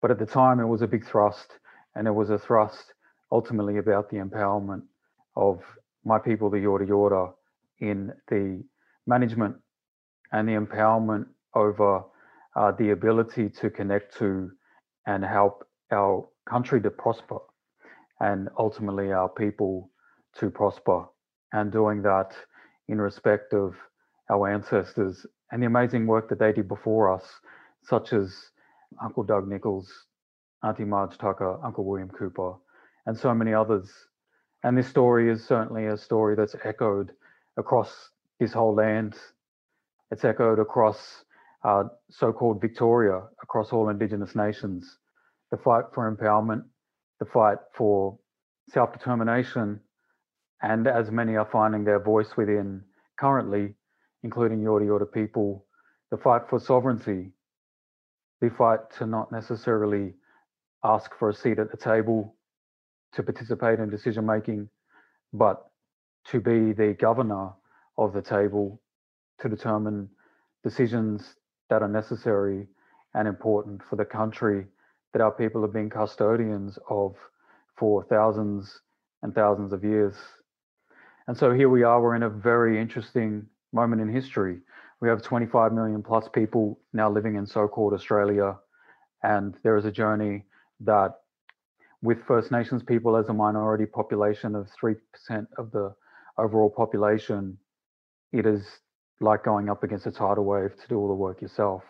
[0.00, 1.58] But at the time, it was a big thrust,
[2.00, 2.94] and it was a thrust
[3.30, 4.80] ultimately about the empowerment
[5.36, 5.60] of
[6.02, 7.30] my people, the Yorta Yorta,
[7.80, 8.64] in the
[9.06, 9.54] management
[10.32, 12.02] and the empowerment over
[12.56, 14.50] uh, the ability to connect to
[15.06, 17.36] and help our country to prosper
[18.20, 19.90] and ultimately our people
[20.38, 21.04] to prosper.
[21.52, 22.32] And doing that
[22.88, 23.74] in respect of
[24.30, 27.24] our ancestors and the amazing work that they did before us,
[27.82, 28.34] such as
[29.02, 30.06] Uncle Doug Nicholls,
[30.62, 32.54] Auntie Marge Tucker, Uncle William Cooper,
[33.06, 33.90] and so many others.
[34.62, 37.12] And this story is certainly a story that's echoed
[37.56, 39.16] across this whole land.
[40.10, 41.24] It's echoed across
[41.64, 44.98] uh, so-called Victoria across all Indigenous nations,
[45.50, 46.64] the fight for empowerment,
[47.18, 48.18] the fight for
[48.70, 49.80] self-determination,
[50.62, 52.82] and as many are finding their voice within
[53.18, 53.74] currently,
[54.22, 55.66] including Yorta Yorta people,
[56.10, 57.32] the fight for sovereignty,
[58.40, 60.14] the fight to not necessarily
[60.84, 62.34] ask for a seat at the table
[63.12, 64.68] to participate in decision making,
[65.32, 65.66] but
[66.26, 67.50] to be the governor
[67.98, 68.80] of the table
[69.40, 70.08] to determine
[70.62, 71.34] decisions
[71.68, 72.66] that are necessary
[73.14, 74.66] and important for the country
[75.12, 77.16] that our people have been custodians of
[77.76, 78.80] for thousands
[79.22, 80.14] and thousands of years.
[81.26, 84.58] And so here we are, we're in a very interesting moment in history.
[85.00, 88.56] We have 25 million plus people now living in so called Australia.
[89.22, 90.44] And there is a journey
[90.80, 91.14] that,
[92.02, 94.96] with First Nations people as a minority population of 3%
[95.58, 95.94] of the
[96.38, 97.58] overall population,
[98.32, 98.66] it is
[99.20, 101.82] like going up against a tidal wave to do all the work yourself.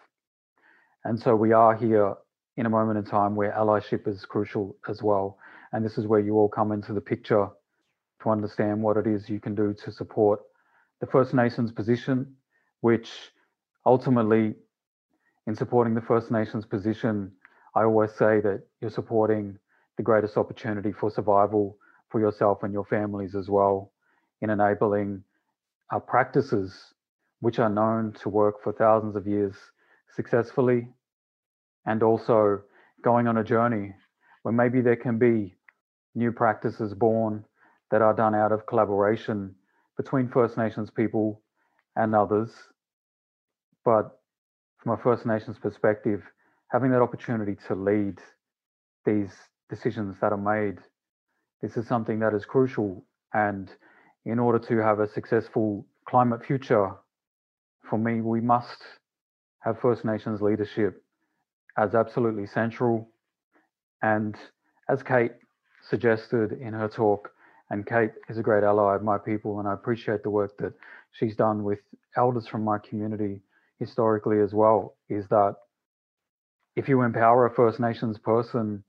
[1.04, 2.14] And so we are here
[2.56, 5.38] in a moment in time where allyship is crucial as well.
[5.72, 7.48] And this is where you all come into the picture
[8.22, 10.40] to understand what it is you can do to support
[11.00, 12.34] the First Nations position,
[12.80, 13.08] which
[13.86, 14.54] ultimately,
[15.46, 17.32] in supporting the First Nations position,
[17.74, 19.58] I always say that you're supporting
[19.96, 21.76] the greatest opportunity for survival
[22.08, 23.92] for yourself and your families as well,
[24.40, 25.22] in enabling
[25.92, 26.94] uh, practices
[27.40, 29.54] which are known to work for thousands of years
[30.14, 30.88] successfully,
[31.86, 32.60] and also
[33.02, 33.92] going on a journey
[34.42, 35.54] where maybe there can be
[36.14, 37.44] new practices born
[37.90, 39.54] that are done out of collaboration
[39.96, 41.40] between First Nations people
[41.96, 42.50] and others.
[43.84, 44.20] But
[44.78, 46.22] from a First Nations perspective,
[46.70, 48.18] having that opportunity to lead
[49.04, 49.30] these
[49.68, 50.78] decisions that are made,
[51.62, 53.04] this is something that is crucial.
[53.34, 53.70] And
[54.24, 56.92] in order to have a successful climate future,
[57.88, 58.82] for me, we must
[59.60, 61.02] have First Nations leadership
[61.76, 63.10] as absolutely central.
[64.02, 64.36] And
[64.88, 65.32] as Kate
[65.88, 67.30] suggested in her talk,
[67.70, 70.72] and Kate is a great ally of my people, and I appreciate the work that
[71.12, 71.78] she's done with
[72.16, 73.40] elders from my community
[73.78, 74.96] historically as well.
[75.08, 75.54] Is that
[76.80, 78.82] if you empower a First Nations person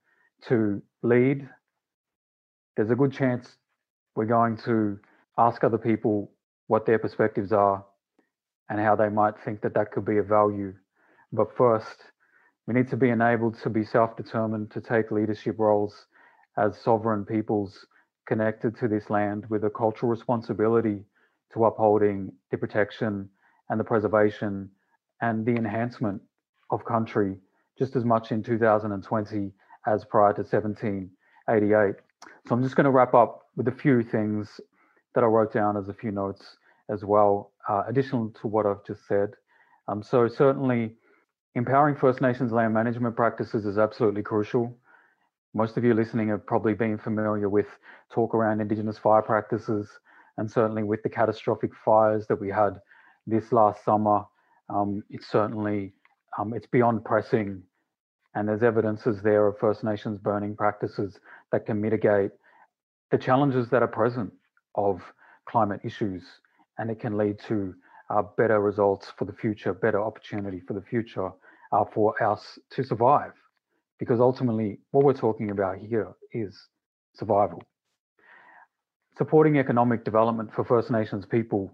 [0.48, 1.50] to lead,
[2.78, 3.58] there's a good chance
[4.16, 4.98] we're going to
[5.38, 6.32] ask other people
[6.68, 7.84] what their perspectives are
[8.70, 10.74] and how they might think that that could be of value.
[11.34, 11.98] But first,
[12.66, 16.06] we need to be enabled to be self determined to take leadership roles
[16.58, 17.86] as sovereign peoples
[18.26, 21.04] connected to this land with a cultural responsibility
[21.54, 23.28] to upholding the protection
[23.70, 24.70] and the preservation
[25.20, 26.22] and the enhancement
[26.70, 27.36] of country
[27.78, 29.51] just as much in 2020
[29.88, 31.95] as prior to 1788.
[32.47, 34.59] So I'm just going to wrap up with a few things
[35.15, 36.57] that I wrote down as a few notes
[36.89, 39.32] as well, uh, additional to what I've just said.
[39.88, 40.95] Um, so certainly
[41.55, 44.78] empowering First Nations land management practices is absolutely crucial.
[45.53, 47.67] Most of you listening have probably been familiar with
[48.09, 49.89] talk around Indigenous fire practices
[50.38, 52.80] and certainly with the catastrophic fires that we had
[53.28, 54.24] this last summer.
[54.69, 55.93] Um, it's certainly,
[56.38, 57.64] um, it's beyond pressing
[58.36, 61.20] and there's evidences there of First Nations burning practices
[61.52, 62.32] that can mitigate
[63.12, 64.32] the challenges that are present
[64.76, 65.02] of
[65.48, 66.24] climate issues
[66.78, 67.74] and it can lead to
[68.10, 71.30] uh, better results for the future, better opportunity for the future
[71.72, 73.34] uh, for us to survive
[74.00, 76.68] because ultimately what we're talking about here is
[77.14, 77.62] survival.
[79.18, 81.72] Supporting economic development for First Nations people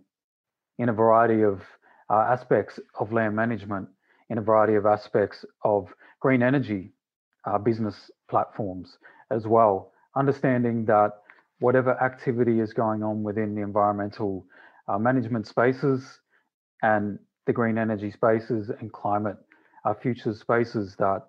[0.77, 1.61] in a variety of
[2.09, 3.87] uh, aspects of land management,
[4.29, 5.87] in a variety of aspects of
[6.19, 6.91] green energy
[7.45, 8.97] uh, business platforms
[9.31, 9.91] as well.
[10.15, 11.11] Understanding that
[11.59, 14.45] whatever activity is going on within the environmental
[14.87, 16.19] uh, management spaces
[16.81, 19.37] and the green energy spaces and climate
[19.85, 21.23] uh, future spaces that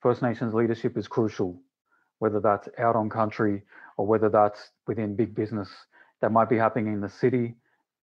[0.00, 1.60] First Nations leadership is crucial,
[2.18, 3.62] whether that's out on country
[3.96, 5.68] or whether that's within big business
[6.20, 7.54] that might be happening in the city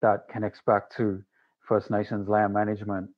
[0.02, 1.22] that connects back to
[1.66, 3.10] First Nations land management.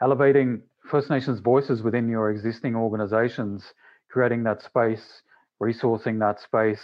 [0.00, 3.64] Elevating First Nations voices within your existing organizations,
[4.10, 5.22] creating that space,
[5.60, 6.82] resourcing that space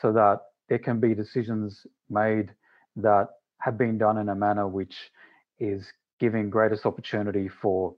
[0.00, 2.54] so that there can be decisions made
[2.96, 3.28] that
[3.58, 5.10] have been done in a manner which
[5.58, 7.94] is giving greatest opportunity for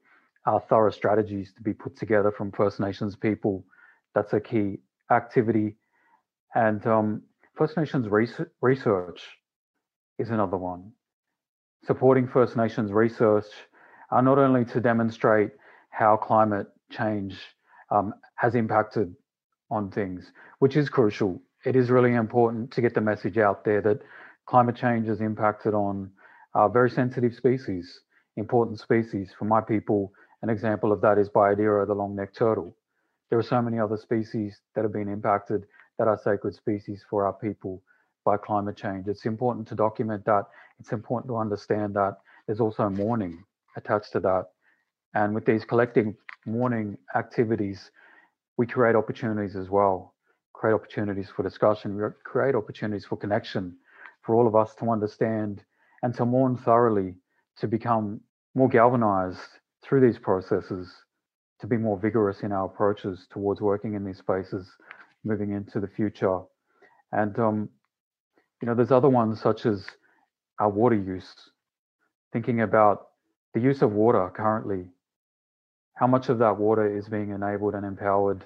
[0.47, 3.65] our thorough strategies to be put together from First Nations people.
[4.15, 4.79] That's a key
[5.11, 5.77] activity.
[6.55, 7.23] And um,
[7.57, 9.23] First Nations research
[10.19, 10.93] is another one.
[11.85, 13.47] Supporting First Nations research
[14.13, 15.51] are not only to demonstrate
[15.91, 17.37] how climate change
[17.91, 19.15] um, has impacted
[19.71, 21.43] on things, which is crucial.
[21.65, 24.01] It is really important to get the message out there that
[24.47, 26.11] climate change has impacted on
[26.55, 28.01] uh, very sensitive species
[28.37, 29.31] important species.
[29.39, 32.77] For my people, an example of that is Bayadera, the long-necked turtle.
[33.31, 35.67] There are so many other species that have been impacted
[35.99, 37.83] that are sacred species for our people
[38.25, 39.09] by climate change.
[39.09, 40.45] It's important to document that.
[40.79, 43.45] It's important to understand that there's also mourning
[43.77, 44.47] attached to that.
[45.15, 46.15] And with these collective
[46.47, 47.91] mourning activities,
[48.57, 50.15] we create opportunities as well,
[50.53, 53.77] create opportunities for discussion, create opportunities for connection,
[54.23, 55.63] for all of us to understand
[56.03, 57.15] and to mourn thoroughly,
[57.59, 58.21] to become
[58.55, 59.41] more galvanized
[59.83, 60.93] through these processes,
[61.61, 64.71] to be more vigorous in our approaches towards working in these spaces,
[65.25, 66.41] moving into the future.
[67.13, 67.69] And, um,
[68.61, 69.87] you know, there's other ones such as
[70.59, 71.33] our water use,
[72.33, 73.09] thinking about
[73.55, 74.87] the use of water currently
[75.95, 78.45] how much of that water is being enabled and empowered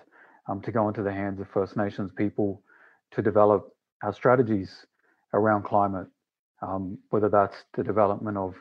[0.49, 2.63] um, to go into the hands of First Nations people
[3.13, 4.85] to develop our strategies
[5.33, 6.07] around climate,
[6.63, 8.55] um, whether that's the development of,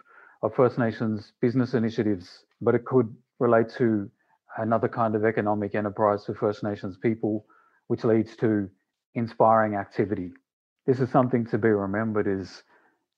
[0.43, 4.09] of First Nations business initiatives, but it could relate to
[4.57, 7.45] another kind of economic enterprise for First Nations people,
[7.87, 8.69] which leads to
[9.15, 10.31] inspiring activity.
[10.85, 12.63] This is something to be remembered is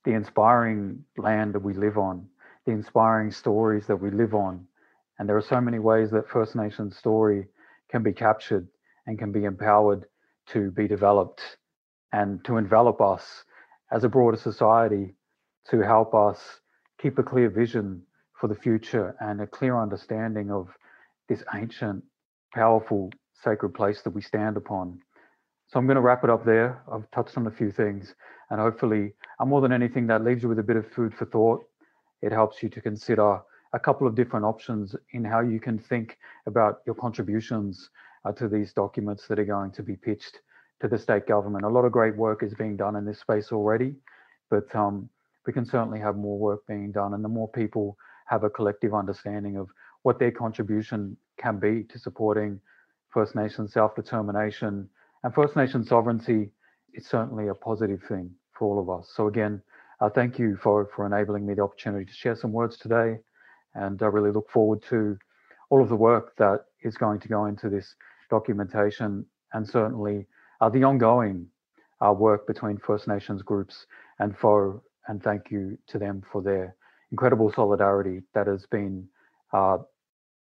[0.05, 2.27] the inspiring land that we live on,
[2.67, 4.67] the inspiring stories that we live on,
[5.17, 7.47] and there are so many ways that First Nations story
[7.89, 8.67] can be captured
[9.07, 10.05] and can be empowered
[10.47, 11.41] to be developed
[12.11, 13.45] and to envelop us
[13.89, 15.15] as a broader society
[15.69, 16.59] to help us
[17.01, 18.01] keep a clear vision
[18.39, 20.67] for the future and a clear understanding of
[21.29, 22.03] this ancient,
[22.53, 23.09] powerful,
[23.43, 24.99] sacred place that we stand upon.
[25.67, 26.83] So I'm going to wrap it up there.
[26.91, 28.13] I've touched on a few things,
[28.49, 31.25] and hopefully, uh, more than anything, that leaves you with a bit of food for
[31.25, 31.65] thought.
[32.21, 33.39] It helps you to consider
[33.73, 37.89] a couple of different options in how you can think about your contributions
[38.25, 40.39] uh, to these documents that are going to be pitched
[40.81, 41.65] to the state government.
[41.65, 43.95] A lot of great work is being done in this space already,
[44.49, 45.09] but um,
[45.45, 47.13] we can certainly have more work being done.
[47.13, 49.69] And the more people have a collective understanding of
[50.03, 52.59] what their contribution can be to supporting
[53.09, 54.89] First Nations self determination
[55.23, 56.51] and First Nation sovereignty,
[56.93, 59.11] it's certainly a positive thing for all of us.
[59.15, 59.61] So, again,
[59.99, 63.17] uh, thank you for, for enabling me the opportunity to share some words today
[63.75, 65.17] and I really look forward to
[65.69, 67.95] all of the work that is going to go into this
[68.29, 70.25] documentation and certainly
[70.61, 71.47] uh, the ongoing
[72.05, 73.85] uh, work between First Nations groups
[74.19, 76.75] and for and thank you to them for their
[77.11, 79.07] incredible solidarity that has been
[79.53, 79.77] uh,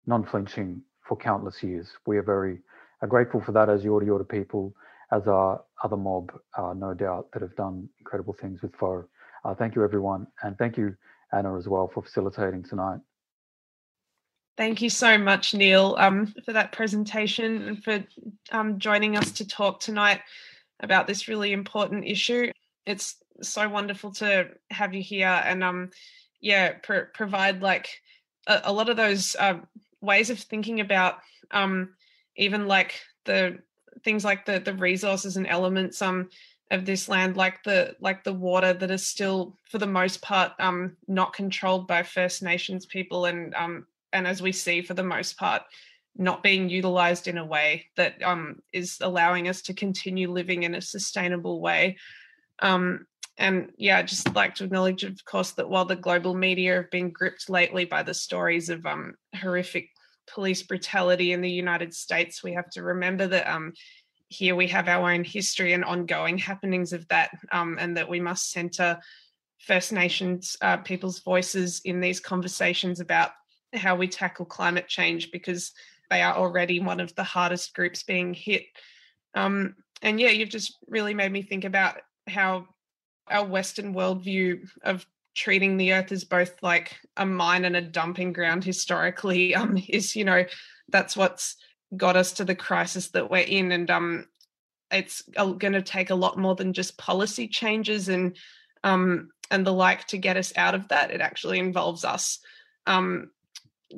[0.06, 1.88] non-flinching for countless years.
[2.06, 2.58] We are very
[3.02, 4.74] uh, grateful for that as Yorta Yorta people,
[5.12, 9.04] as our other mob, uh, no doubt, that have done incredible things with FoE.
[9.46, 10.96] Uh, thank you, everyone, and thank you,
[11.32, 12.98] Anna, as well, for facilitating tonight.
[14.56, 18.04] Thank you so much, Neil, um, for that presentation and for
[18.50, 20.20] um, joining us to talk tonight
[20.80, 22.50] about this really important issue.
[22.86, 25.90] It's so wonderful to have you here and, um,
[26.40, 28.00] yeah, pr- provide like
[28.48, 29.60] a, a, lot of those uh,
[30.00, 31.18] ways of thinking about
[31.52, 31.90] um,
[32.36, 33.58] even like the
[34.02, 36.28] things like the the resources and elements um
[36.70, 40.52] of this land like the like the water that is still for the most part
[40.58, 45.02] um not controlled by first nations people and um and as we see for the
[45.02, 45.62] most part
[46.18, 50.74] not being utilized in a way that um, is allowing us to continue living in
[50.74, 51.96] a sustainable way.
[52.60, 53.06] Um,
[53.38, 56.90] and yeah I'd just like to acknowledge of course that while the global media have
[56.90, 59.90] been gripped lately by the stories of um, horrific
[60.26, 63.74] police brutality in the united states we have to remember that um,
[64.28, 68.20] here we have our own history and ongoing happenings of that um, and that we
[68.20, 68.98] must center
[69.58, 73.30] first nations uh, people's voices in these conversations about
[73.74, 75.72] how we tackle climate change because
[76.10, 78.64] they are already one of the hardest groups being hit.
[79.34, 81.96] Um, and yeah, you've just really made me think about
[82.26, 82.66] how
[83.28, 88.32] our Western worldview of treating the earth as both like a mine and a dumping
[88.32, 90.44] ground historically um, is, you know,
[90.88, 91.56] that's what's
[91.96, 93.72] got us to the crisis that we're in.
[93.72, 94.26] And um,
[94.90, 98.36] it's going to take a lot more than just policy changes and
[98.84, 101.10] um, and the like to get us out of that.
[101.10, 102.40] It actually involves us
[102.86, 103.30] um,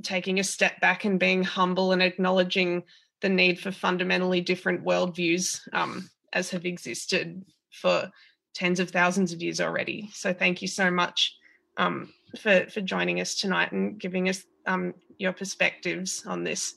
[0.02, 2.82] taking a step back and being humble and acknowledging
[3.20, 8.10] the need for fundamentally different worldviews um, as have existed for
[8.54, 10.08] tens of thousands of years already.
[10.12, 11.36] So thank you so much
[11.76, 16.74] um, for for joining us tonight and giving us um, your perspectives on this.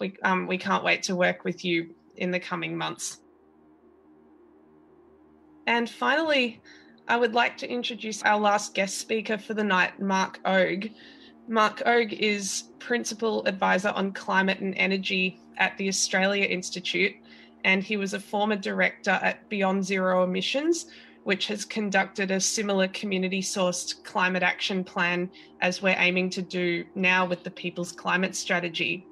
[0.00, 3.20] We um, we can't wait to work with you in the coming months.
[5.66, 6.60] And finally,
[7.08, 10.92] I would like to introduce our last guest speaker for the night, Mark Ogge.
[11.48, 17.14] Mark Ogge is Principal Advisor on Climate and Energy at the Australia Institute,
[17.64, 20.86] and he was a former director at Beyond Zero Emissions,
[21.24, 25.30] which has conducted a similar community sourced climate action plan
[25.60, 29.06] as we're aiming to do now with the People's Climate Strategy.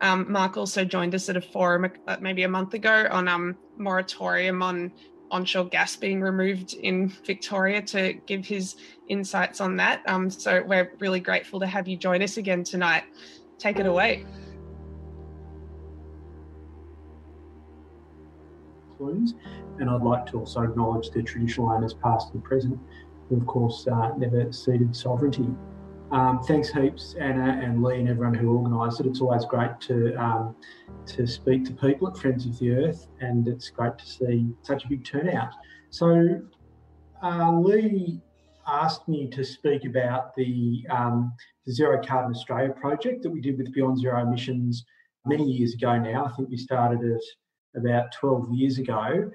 [0.00, 3.56] Um, Mark also joined us at a forum uh, maybe a month ago on um,
[3.76, 4.92] moratorium on
[5.30, 8.76] onshore gas being removed in Victoria to give his
[9.08, 10.02] insights on that.
[10.08, 13.04] Um, so we're really grateful to have you join us again tonight.
[13.58, 14.24] Take it away.
[19.00, 22.78] And I'd like to also acknowledge the traditional owners, past and present,
[23.28, 25.48] who, of course, uh, never ceded sovereignty.
[26.10, 29.06] Um, thanks heaps, Anna and Leigh, and everyone who organised it.
[29.06, 30.56] It's always great to um,
[31.06, 34.84] to speak to people at Friends of the Earth, and it's great to see such
[34.84, 35.52] a big turnout.
[35.90, 36.40] So,
[37.22, 38.22] uh, Leigh
[38.66, 41.32] asked me to speak about the, um,
[41.66, 44.84] the Zero Carbon Australia project that we did with Beyond Zero Emissions
[45.26, 46.26] many years ago now.
[46.26, 47.24] I think we started it
[47.76, 49.30] about 12 years ago.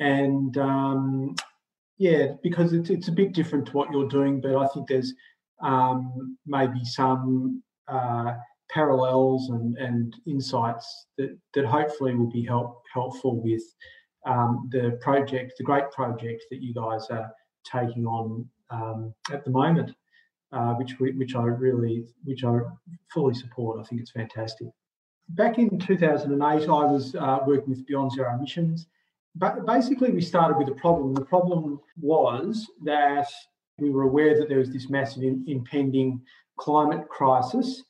[0.00, 1.34] And um,
[1.98, 5.12] yeah, because it's, it's a bit different to what you're doing, but I think there's
[5.62, 8.32] um, maybe some uh,
[8.70, 13.62] parallels and, and insights that, that hopefully will be help, helpful with
[14.26, 17.30] um, the project, the great project that you guys are
[17.64, 19.92] taking on um, at the moment,
[20.52, 22.58] uh, which we, which I really which I
[23.12, 23.80] fully support.
[23.80, 24.68] I think it's fantastic.
[25.30, 28.86] Back in 2008, I was uh, working with Beyond Zero Emissions.
[29.34, 31.14] But basically, we started with a problem.
[31.14, 33.28] The problem was that
[33.78, 36.20] we were aware that there was this massive in, impending
[36.56, 37.84] climate crisis,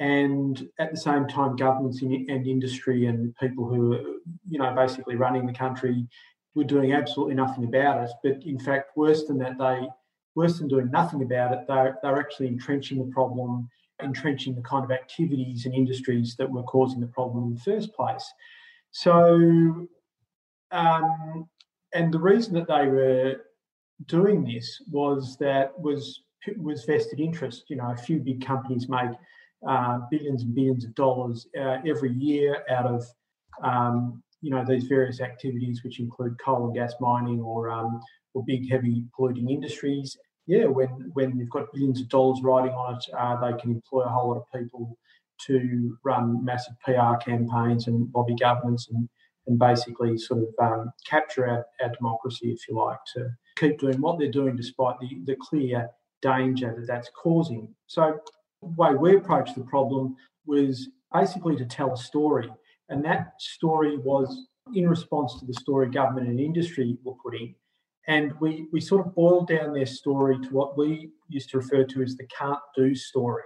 [0.00, 4.02] and at the same time, governments and industry and people who were,
[4.48, 6.06] you know, basically running the country
[6.54, 8.10] were doing absolutely nothing about it.
[8.22, 9.86] But in fact, worse than that, they
[10.34, 13.68] worse than doing nothing about it, they're, they're actually entrenching the problem,
[14.02, 17.92] entrenching the kind of activities and industries that were causing the problem in the first
[17.94, 18.24] place.
[18.90, 19.88] So,
[20.70, 21.48] um,
[21.94, 23.36] and the reason that they were
[24.06, 26.22] doing this was that was
[26.56, 27.64] was vested interest.
[27.68, 29.10] You know, a few big companies make
[29.66, 33.04] uh, billions and billions of dollars uh, every year out of
[33.62, 38.00] um, you know these various activities, which include coal and gas mining or um,
[38.34, 40.16] or big heavy polluting industries.
[40.46, 44.02] Yeah, when when you've got billions of dollars riding on it, uh, they can employ
[44.02, 44.98] a whole lot of people
[45.46, 49.08] to run massive PR campaigns and lobby governments and
[49.46, 54.00] and basically sort of um, capture our, our democracy, if you like, to keep doing
[54.00, 55.88] what they're doing despite the, the clear
[56.20, 57.74] danger that that's causing.
[57.86, 58.18] So
[58.62, 62.50] the way we approached the problem was basically to tell a story.
[62.88, 67.54] And that story was in response to the story government and industry were putting.
[68.08, 71.84] And we, we sort of boiled down their story to what we used to refer
[71.84, 73.44] to as the can't do story.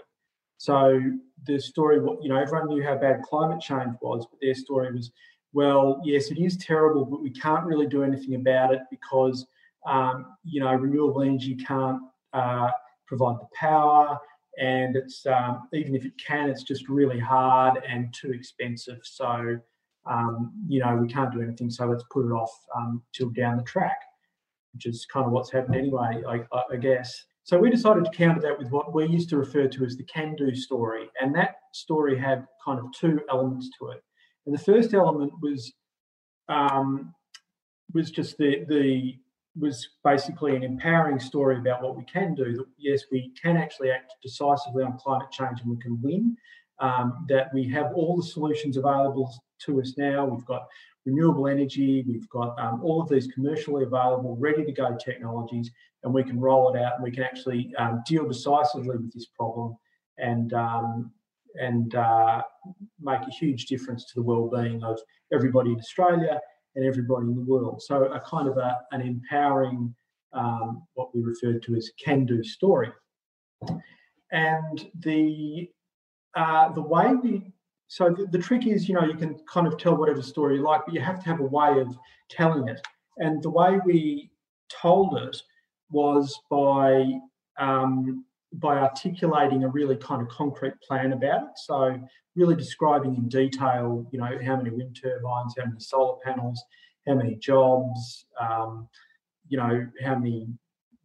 [0.59, 1.00] So
[1.46, 5.12] the story, you know, everyone knew how bad climate change was, but their story was,
[5.52, 9.46] well, yes, it is terrible, but we can't really do anything about it because,
[9.87, 12.01] um, you know, renewable energy can't
[12.32, 12.70] uh,
[13.07, 14.18] provide the power
[14.59, 18.99] and it's um, even if it can, it's just really hard and too expensive.
[19.03, 19.59] So
[20.07, 21.70] um, you know we can't do anything.
[21.70, 23.99] So let's put it off um, till down the track,
[24.72, 26.41] which is kind of what's happened anyway, I,
[26.72, 27.24] I, guess.
[27.45, 30.05] So we decided to counter that with what we used to refer to as the
[30.05, 34.03] can-do story, and that story had kind of two elements to it.
[34.47, 35.72] And the first element was
[36.49, 37.14] um,
[37.93, 39.16] was just the the
[39.59, 42.57] was basically an empowering story about what we can do.
[42.57, 46.36] That yes, we can actually act decisively on climate change and we can win.
[46.78, 49.32] Um, that we have all the solutions available
[49.64, 50.26] to us now.
[50.26, 50.66] We've got
[51.07, 55.70] renewable energy, we've got um, all of these commercially available, ready to go technologies,
[56.02, 59.26] and we can roll it out and we can actually um, deal decisively with this
[59.26, 59.76] problem
[60.18, 61.11] and um,
[61.59, 62.42] and uh,
[63.00, 64.98] make a huge difference to the well-being of
[65.32, 66.38] everybody in Australia
[66.77, 67.83] and everybody in the world.
[67.83, 69.95] So a kind of a, an empowering,
[70.33, 72.93] um, what we refer to as can-do story.
[74.31, 75.68] And the
[76.35, 77.43] uh, the way we
[77.89, 80.62] so the, the, trick is, you know, you can kind of tell whatever story you
[80.62, 81.97] like, but you have to have a way of
[82.29, 82.85] telling it.
[83.18, 84.31] And the way we
[84.68, 85.41] told it
[85.91, 87.05] was by
[87.59, 91.49] um, by articulating a really kind of concrete plan about it.
[91.57, 92.01] So
[92.34, 96.62] really describing in detail, you know, how many wind turbines, how many solar panels,
[97.07, 98.88] how many jobs, um,
[99.49, 100.49] you know, how many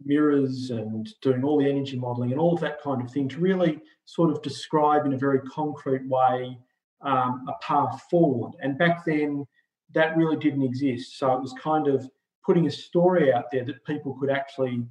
[0.04, 3.40] mirrors and doing all the energy modelling and all of that kind of thing to
[3.40, 6.58] really sort of describe in a very concrete way
[7.02, 8.54] um, a path forward.
[8.62, 9.46] And back then,
[9.94, 11.18] that really didn't exist.
[11.18, 12.08] So it was kind of
[12.46, 14.84] putting a story out there that people could actually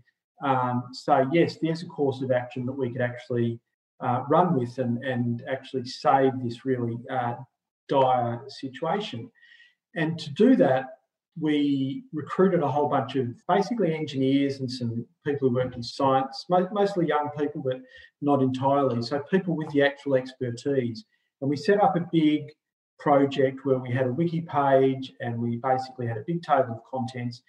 [0.44, 3.60] um, say, yes, there's a course of action that we could actually
[4.00, 7.34] uh, run with and, and actually save this really uh,
[7.88, 9.30] dire situation.
[9.94, 10.86] And to do that,
[11.38, 16.46] we recruited a whole bunch of basically engineers and some people who worked in science,
[16.48, 17.80] mostly young people, but
[18.20, 19.02] not entirely.
[19.02, 21.04] So people with the actual expertise.
[21.40, 22.42] And we set up a big
[22.98, 26.84] project where we had a wiki page and we basically had a big table of
[26.90, 27.42] contents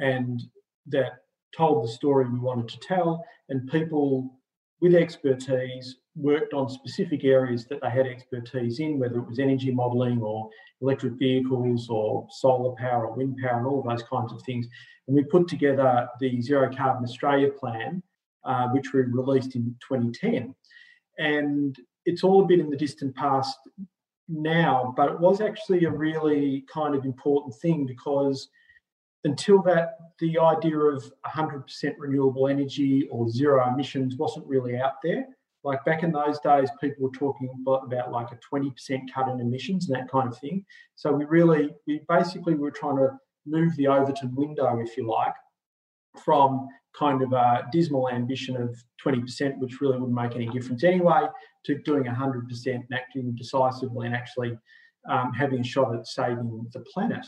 [0.00, 0.40] and
[0.86, 1.21] that
[1.56, 3.24] told the story we wanted to tell.
[3.48, 4.38] And people
[4.80, 9.70] with expertise worked on specific areas that they had expertise in, whether it was energy
[9.70, 10.50] modelling or
[10.80, 14.66] electric vehicles or solar power or wind power and all those kinds of things.
[15.06, 18.02] And we put together the Zero Carbon Australia plan,
[18.44, 20.54] uh, which we released in 2010.
[21.18, 23.58] And it's all a bit in the distant past
[24.28, 28.48] now, but it was actually a really kind of important thing because
[29.24, 31.64] until that, the idea of 100%
[31.98, 35.26] renewable energy or zero emissions wasn't really out there.
[35.64, 38.72] Like back in those days, people were talking about, like a 20%
[39.14, 40.64] cut in emissions and that kind of thing.
[40.96, 43.10] So we really, we basically were trying to
[43.46, 45.34] move the Overton window, if you like,
[46.24, 46.68] from
[46.98, 51.26] kind of a dismal ambition of 20%, which really wouldn't make any difference anyway,
[51.64, 54.58] to doing 100% and acting decisively and actually
[55.08, 57.24] um, having a shot at saving the planet.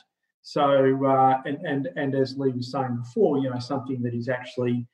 [0.47, 4.29] So, uh, and, and, and as Leigh was saying before, you know, something that is
[4.29, 4.87] actually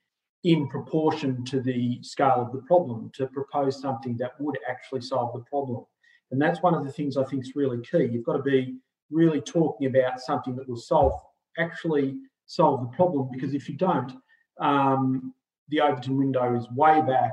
[0.45, 5.33] in proportion to the scale of the problem, to propose something that would actually solve
[5.35, 5.85] the problem.
[6.31, 8.09] And that's one of the things I think is really key.
[8.13, 8.77] You've got to be
[9.11, 11.21] really talking about something that will solve,
[11.59, 12.15] actually
[12.47, 14.13] solve the problem, because if you don't,
[14.61, 15.35] um,
[15.69, 17.33] the Overton window is way back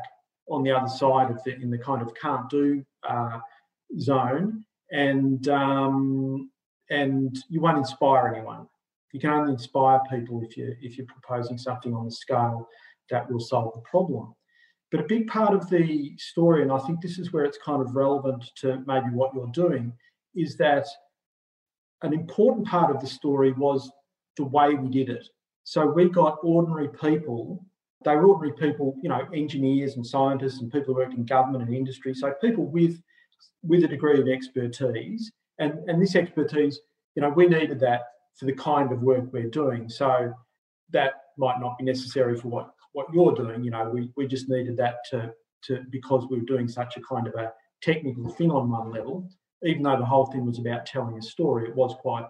[0.49, 3.39] on the other side of the in the kind of can't do uh,
[3.99, 6.49] zone, and um,
[6.89, 8.67] and you won't inspire anyone.
[9.13, 12.67] You can only inspire people if you if you're proposing something on the scale
[13.09, 14.33] that will solve the problem.
[14.91, 17.81] But a big part of the story, and I think this is where it's kind
[17.81, 19.91] of relevant to maybe what you're doing,
[20.33, 20.87] is that
[22.03, 23.91] an important part of the story was
[24.37, 25.27] the way we did it.
[25.63, 27.65] So we got ordinary people.
[28.05, 31.65] They were ordinary people, you know, engineers and scientists and people who worked in government
[31.65, 32.13] and industry.
[32.13, 33.01] So people with
[33.63, 36.79] with a degree of expertise and, and this expertise,
[37.15, 38.01] you know, we needed that
[38.35, 39.89] for the kind of work we're doing.
[39.89, 40.33] So
[40.91, 43.63] that might not be necessary for what, what you're doing.
[43.63, 45.33] You know, we, we just needed that to,
[45.63, 47.51] to because we were doing such a kind of a
[47.81, 49.29] technical thing on one level,
[49.63, 52.25] even though the whole thing was about telling a story, it was quite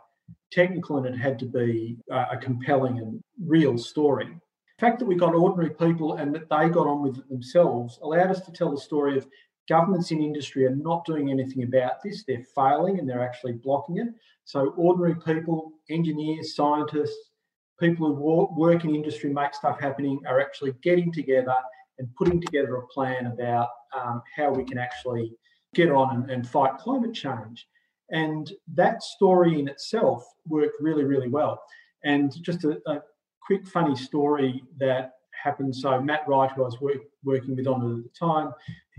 [0.51, 4.27] technical and it had to be a compelling and real story.
[4.27, 7.99] The fact that we got ordinary people and that they got on with it themselves
[8.01, 9.27] allowed us to tell the story of
[9.67, 12.23] Governments in industry are not doing anything about this.
[12.23, 14.07] They're failing and they're actually blocking it.
[14.45, 17.31] So, ordinary people, engineers, scientists,
[17.79, 21.55] people who work in industry, make stuff happening, are actually getting together
[21.99, 25.33] and putting together a plan about um, how we can actually
[25.73, 27.67] get on and, and fight climate change.
[28.09, 31.61] And that story in itself worked really, really well.
[32.03, 33.01] And just a, a
[33.41, 35.11] quick, funny story that
[35.47, 35.73] happened.
[35.75, 38.47] So Matt Wright, who I was work, working with on it at the time,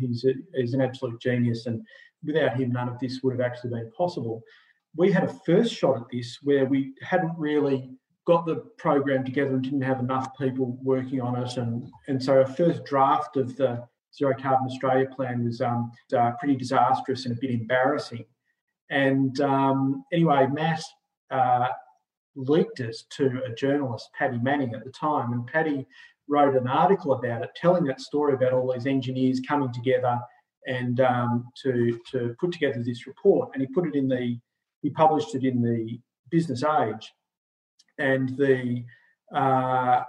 [0.01, 1.76] he's, a, he's an absolute genius, and
[2.28, 4.42] without him, none of this would have actually been possible.
[4.96, 7.78] We had a first shot at this where we hadn't really
[8.26, 11.72] got the program together and didn't have enough people working on it, and
[12.09, 13.70] and so our first draft of the
[14.16, 18.24] Zero Carbon Australia plan was um, uh, pretty disastrous and a bit embarrassing.
[18.90, 20.82] And um, anyway, Matt
[21.30, 21.68] uh,
[22.34, 25.86] leaked it to a journalist, Paddy Manning, at the time, and Paddy
[26.28, 30.18] wrote an article about it, telling that story about all these engineers coming together
[30.66, 33.50] and um, to to put together this report.
[33.52, 34.38] And he put it in the
[34.82, 35.98] he published it in the
[36.30, 37.12] Business Age,
[37.98, 38.84] and the
[39.34, 40.02] uh,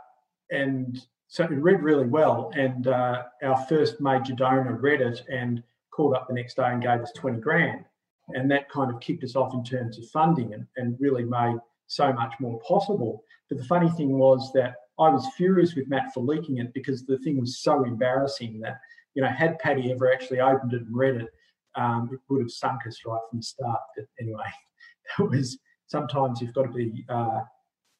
[0.51, 2.51] and so it read really well.
[2.55, 6.81] And uh, our first major donor read it and called up the next day and
[6.81, 7.85] gave us twenty grand,
[8.29, 11.57] and that kind of kicked us off in terms of funding and, and really made
[11.87, 13.23] so much more possible.
[13.47, 17.05] But the funny thing was that I was furious with Matt for leaking it because
[17.05, 18.79] the thing was so embarrassing that,
[19.13, 21.29] you know, had Paddy ever actually opened it and read it,
[21.75, 23.79] um, it would have sunk us right from the start.
[23.95, 24.49] But anyway,
[25.17, 27.39] that was sometimes you've got to be uh,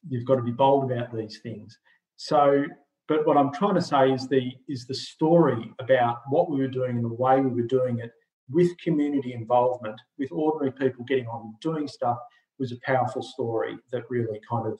[0.07, 1.77] you've got to be bold about these things.
[2.15, 2.65] So,
[3.07, 6.67] but what I'm trying to say is the is the story about what we were
[6.67, 8.11] doing and the way we were doing it
[8.49, 12.17] with community involvement, with ordinary people getting on and doing stuff
[12.57, 14.77] was a powerful story that really kind of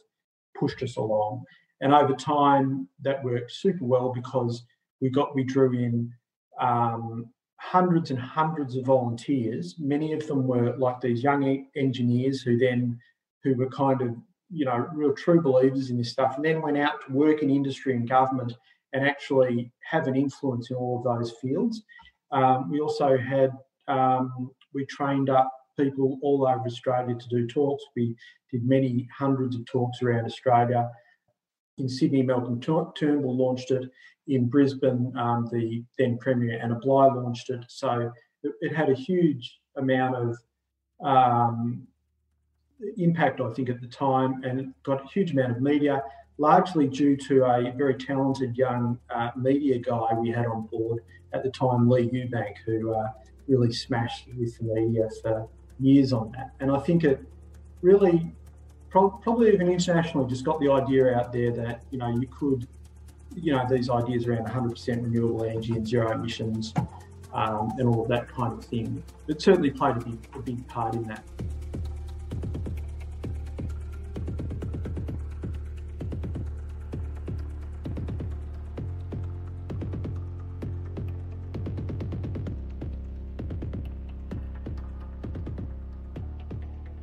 [0.55, 1.43] pushed us along.
[1.81, 4.63] And over time, that worked super well because
[5.01, 6.11] we got we drew in
[6.59, 7.27] um,
[7.57, 9.75] hundreds and hundreds of volunteers.
[9.79, 12.99] Many of them were like these young engineers who then
[13.43, 14.15] who were kind of
[14.51, 17.49] you know real true believers in this stuff, and then went out to work in
[17.49, 18.53] industry and government
[18.93, 21.83] and actually have an influence in all of those fields.
[22.31, 23.51] Um, we also had
[23.87, 27.83] um, we trained up people all over Australia to do talks.
[27.95, 28.15] We
[28.51, 30.89] did many hundreds of talks around Australia.
[31.79, 33.89] In Sydney, Malcolm Turnbull launched it.
[34.27, 37.63] In Brisbane, um, the then Premier Anna Bligh launched it.
[37.67, 38.11] So
[38.43, 40.37] it, it had a huge amount of
[41.03, 41.87] um,
[42.97, 46.03] impact, I think, at the time, and it got a huge amount of media,
[46.37, 51.03] largely due to a very talented young uh, media guy we had on board
[51.33, 53.07] at the time, Leigh Ewbank, who uh,
[53.47, 55.47] really smashed with the media for
[55.79, 56.51] years on that.
[56.59, 57.23] And I think it
[57.81, 58.31] really,
[58.89, 62.67] pro- probably even internationally, just got the idea out there that you know you could,
[63.35, 66.73] you know, these ideas around 100% renewable energy and zero emissions
[67.33, 69.03] um, and all of that kind of thing.
[69.27, 71.23] It certainly played a big, a big part in that.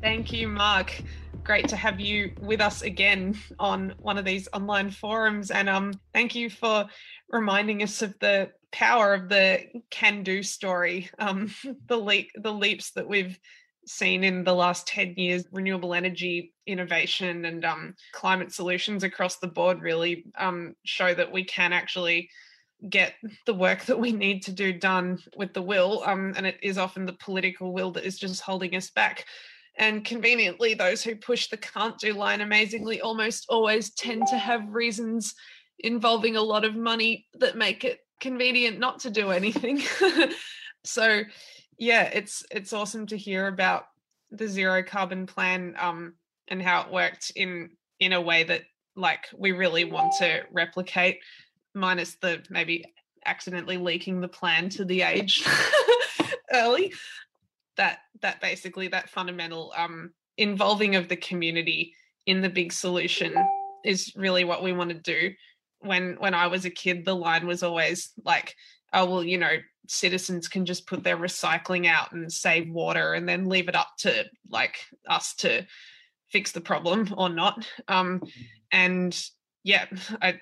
[0.01, 1.03] Thank you, Mark.
[1.47, 5.49] Great to have you with us again on one of these online forums.
[5.49, 6.89] And um, thank you for
[7.29, 11.49] reminding us of the power of the can do story, um,
[11.87, 13.39] the, leap, the leaps that we've
[13.85, 19.47] seen in the last 10 years renewable energy innovation and um, climate solutions across the
[19.47, 22.29] board really um, show that we can actually
[22.89, 23.13] get
[23.45, 26.77] the work that we need to do done with the will um, and it is
[26.77, 29.25] often the political will that is just holding us back
[29.77, 34.73] and conveniently, those who push the can't do line amazingly almost always tend to have
[34.73, 35.35] reasons
[35.79, 39.81] involving a lot of money that make it convenient not to do anything.
[40.83, 41.21] so
[41.77, 43.85] yeah, it's it's awesome to hear about
[44.31, 46.15] the zero carbon plan um,
[46.47, 47.69] and how it worked in
[47.99, 48.63] in a way that
[48.95, 51.19] like we really want to replicate,
[51.75, 52.83] minus the maybe
[53.25, 55.45] accidentally leaking the plan to the age
[56.53, 56.93] early
[57.77, 61.93] that that basically that fundamental um, involving of the community
[62.25, 63.33] in the big solution
[63.83, 65.33] is really what we want to do.
[65.79, 68.55] When when I was a kid, the line was always like,
[68.93, 69.57] "Oh well, you know,
[69.87, 73.89] citizens can just put their recycling out and save water, and then leave it up
[73.99, 75.65] to like us to
[76.31, 78.21] fix the problem or not." Um,
[78.71, 79.17] and
[79.63, 79.85] yeah,
[80.21, 80.39] I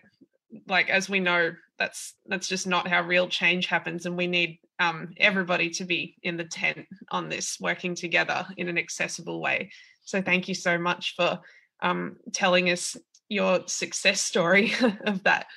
[0.67, 4.59] like as we know, that's that's just not how real change happens, and we need
[4.79, 9.71] um, everybody to be in the tent on this, working together in an accessible way.
[10.03, 11.39] So thank you so much for
[11.81, 12.95] um, telling us
[13.29, 14.73] your success story
[15.05, 15.47] of that.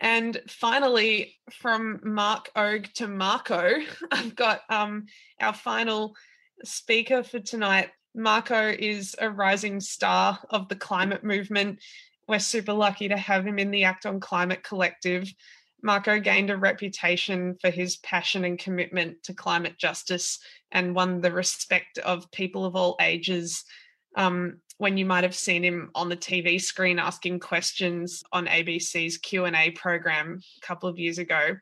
[0.00, 3.72] And finally, from Mark Ogge to Marco,
[4.10, 5.06] I've got um,
[5.40, 6.14] our final
[6.64, 7.90] speaker for tonight.
[8.14, 11.80] Marco is a rising star of the climate movement.
[12.28, 15.32] We're super lucky to have him in the Act on Climate Collective.
[15.82, 20.38] Marco gained a reputation for his passion and commitment to climate justice
[20.70, 23.64] and won the respect of people of all ages.
[24.14, 29.18] Um, when you might have seen him on the TV screen asking questions on ABC's
[29.18, 31.56] Q&A program a couple of years ago.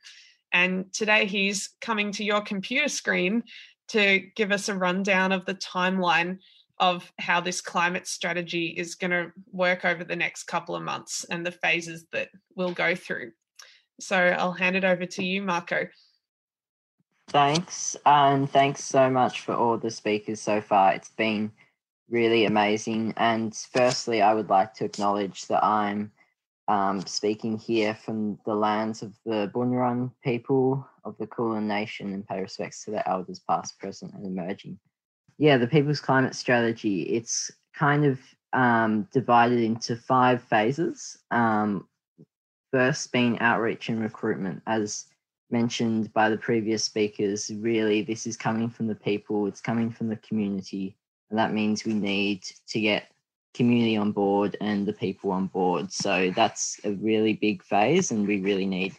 [0.53, 3.43] And today he's coming to your computer screen
[3.89, 6.39] to give us a rundown of the timeline
[6.79, 11.25] of how this climate strategy is going to work over the next couple of months
[11.31, 13.33] and the phases that we'll go through.
[14.01, 15.87] So I'll hand it over to you, Marco.
[17.29, 17.97] Thanks.
[18.05, 20.93] And thanks so much for all the speakers so far.
[20.93, 21.51] It's been
[22.09, 23.15] really amazing.
[23.17, 26.13] And firstly, I would like to acknowledge that I'm
[26.69, 32.27] um, speaking here from the lands of the Bunurong people of the Kulin Nation and
[32.27, 34.79] pay respects to their elders, past, present, and emerging.
[35.39, 38.19] Yeah, the People's Climate Strategy, it's kind of
[38.53, 41.19] um, divided into five phases.
[41.31, 41.87] Um,
[42.73, 44.63] first being outreach and recruitment.
[44.67, 45.07] As
[45.51, 50.09] mentioned by the previous speakers, really this is coming from the people, it's coming from
[50.09, 50.97] the community.
[51.31, 53.11] And that means we need to get
[53.55, 55.91] community on board and the people on board.
[55.93, 58.95] So that's a really big phase, and we really need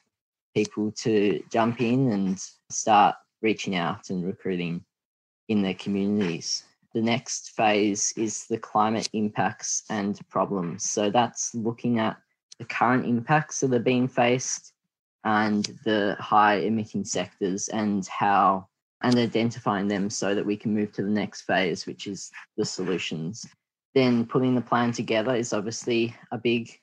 [0.56, 4.84] people to jump in and start reaching out and recruiting
[5.48, 6.64] in their communities.
[6.94, 10.90] The next phase is the climate impacts and problems.
[10.90, 12.18] So that's looking at
[12.60, 14.74] the current impacts that are being faced
[15.24, 18.68] and the high emitting sectors and how
[19.04, 22.66] and identifying them so that we can move to the next phase, which is the
[22.66, 23.46] solutions.
[23.94, 26.80] Then putting the plan together is obviously a big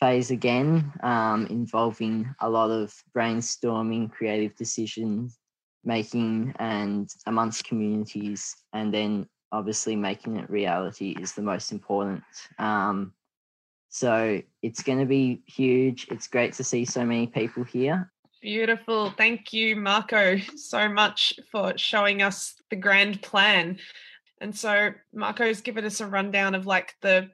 [0.00, 5.38] phase again, um, involving a lot of brainstorming, creative decisions
[5.86, 12.22] making, and amongst communities, and then obviously making it reality is the most important.
[12.58, 13.12] Um,
[13.88, 16.08] so it's going to be huge.
[16.10, 18.12] It's great to see so many people here.
[18.42, 19.10] Beautiful.
[19.10, 23.78] Thank you, Marco, so much for showing us the grand plan.
[24.40, 27.30] And so Marco's given us a rundown of like the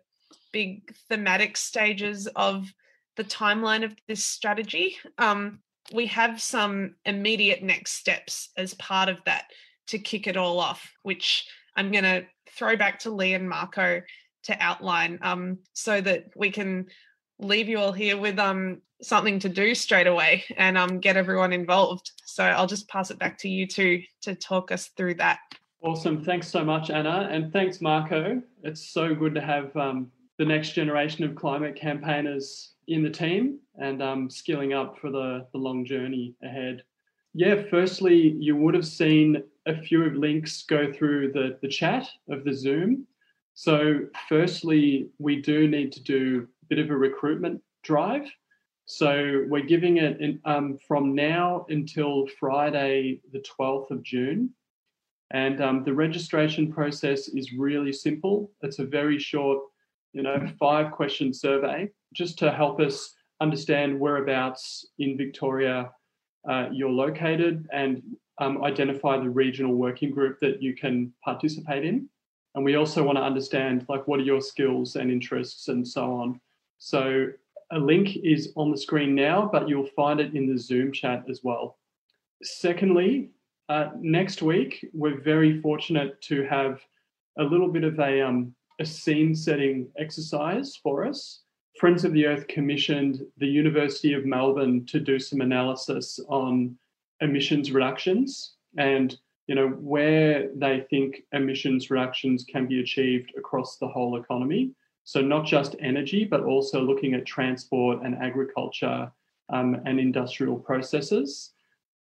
[0.52, 2.72] big thematic stages of
[3.16, 4.96] the timeline of this strategy.
[5.18, 5.60] Um,
[5.92, 9.46] we have some immediate next steps as part of that
[9.88, 14.02] to kick it all off, which I'm going to throw back to Leigh and Marco
[14.44, 16.86] to outline um, so that we can
[17.38, 21.52] leave you all here with um, something to do straight away and um, get everyone
[21.52, 22.12] involved.
[22.24, 25.38] So I'll just pass it back to you two to talk us through that.
[25.82, 26.24] Awesome.
[26.24, 27.28] Thanks so much, Anna.
[27.30, 28.40] And thanks, Marco.
[28.62, 33.58] It's so good to have um, the next generation of climate campaigners in the team
[33.78, 36.82] and um, skilling up for the, the long journey ahead.
[37.34, 42.44] Yeah, firstly, you would have seen a few links go through the, the chat of
[42.44, 43.06] the Zoom.
[43.54, 48.26] So, firstly, we do need to do a bit of a recruitment drive.
[48.84, 54.50] So, we're giving it in, um, from now until Friday, the 12th of June.
[55.30, 58.50] And um, the registration process is really simple.
[58.60, 59.60] It's a very short,
[60.12, 65.90] you know, five question survey just to help us understand whereabouts in Victoria
[66.48, 68.02] uh, you're located and
[68.38, 72.08] um, identify the regional working group that you can participate in.
[72.54, 76.12] And we also want to understand like what are your skills and interests and so
[76.12, 76.40] on.
[76.78, 77.28] So
[77.70, 81.24] a link is on the screen now, but you'll find it in the Zoom chat
[81.30, 81.78] as well.
[82.42, 83.30] Secondly,
[83.68, 86.80] uh, next week, we're very fortunate to have
[87.38, 91.42] a little bit of a, um, a scene setting exercise for us.
[91.78, 96.76] Friends of the Earth commissioned the University of Melbourne to do some analysis on
[97.20, 99.16] emissions reductions and
[99.46, 104.72] you know where they think emissions reductions can be achieved across the whole economy
[105.04, 109.10] so not just energy but also looking at transport and agriculture
[109.50, 111.52] um, and industrial processes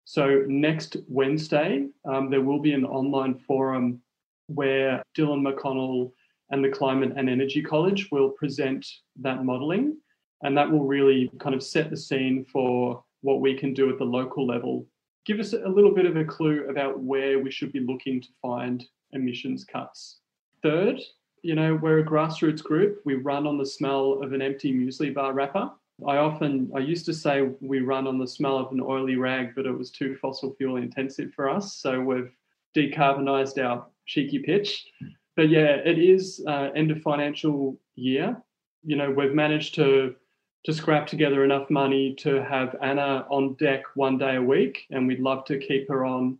[0.05, 4.01] so next Wednesday, um, there will be an online forum
[4.47, 6.11] where Dylan McConnell
[6.51, 8.85] and the Climate and Energy College will present
[9.21, 9.97] that modelling,
[10.43, 13.97] and that will really kind of set the scene for what we can do at
[13.97, 14.85] the local level.
[15.25, 18.27] Give us a little bit of a clue about where we should be looking to
[18.41, 20.19] find emissions cuts.
[20.63, 20.99] Third,
[21.43, 23.01] you know, we're a grassroots group.
[23.05, 25.71] We run on the smell of an empty muesli bar wrapper.
[26.07, 29.53] I often, I used to say we run on the smell of an oily rag,
[29.55, 31.75] but it was too fossil fuel intensive for us.
[31.75, 32.31] So we've
[32.75, 34.87] decarbonized our cheeky pitch.
[35.35, 38.41] But yeah, it is uh, end of financial year.
[38.83, 40.15] You know, we've managed to
[40.63, 45.07] to scrap together enough money to have Anna on deck one day a week, and
[45.07, 46.37] we'd love to keep her on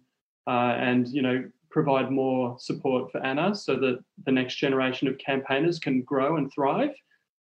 [0.47, 5.17] uh, and you know provide more support for Anna so that the next generation of
[5.17, 6.93] campaigners can grow and thrive.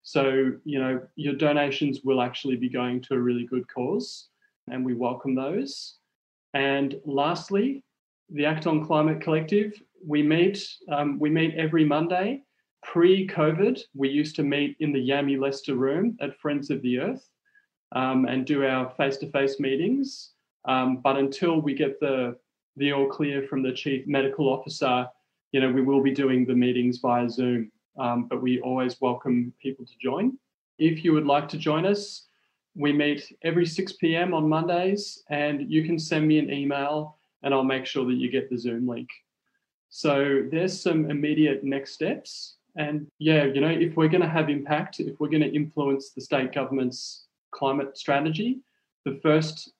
[0.03, 4.27] So, you know, your donations will actually be going to a really good cause,
[4.69, 5.95] and we welcome those.
[6.53, 7.83] And lastly,
[8.29, 9.73] the Act on Climate Collective,
[10.05, 12.43] we meet um, we meet every Monday.
[12.83, 17.27] Pre-COVID, we used to meet in the Yami Lester room at Friends of the Earth
[17.93, 20.31] um, and do our face-to-face meetings.
[20.65, 22.37] Um, but until we get the
[22.75, 25.07] the all clear from the chief medical officer,
[25.51, 29.53] you know, we will be doing the meetings via Zoom um, but we always welcome
[29.61, 30.37] people to join.
[30.77, 32.27] If you would like to join us,
[32.75, 34.33] we meet every 6 p.m.
[34.33, 38.31] on Mondays, and you can send me an email and I'll make sure that you
[38.31, 39.09] get the Zoom link.
[39.89, 42.57] So there's some immediate next steps.
[42.75, 46.11] And yeah, you know, if we're going to have impact, if we're going to influence
[46.11, 48.59] the state government's climate strategy,
[49.05, 49.71] the first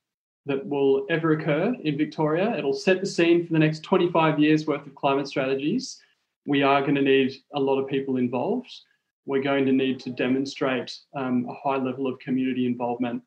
[0.46, 4.66] that will ever occur in Victoria, it'll set the scene for the next 25 years
[4.66, 6.02] worth of climate strategies
[6.48, 8.72] we are going to need a lot of people involved.
[9.26, 13.22] We're going to need to demonstrate um, a high level of community involvement.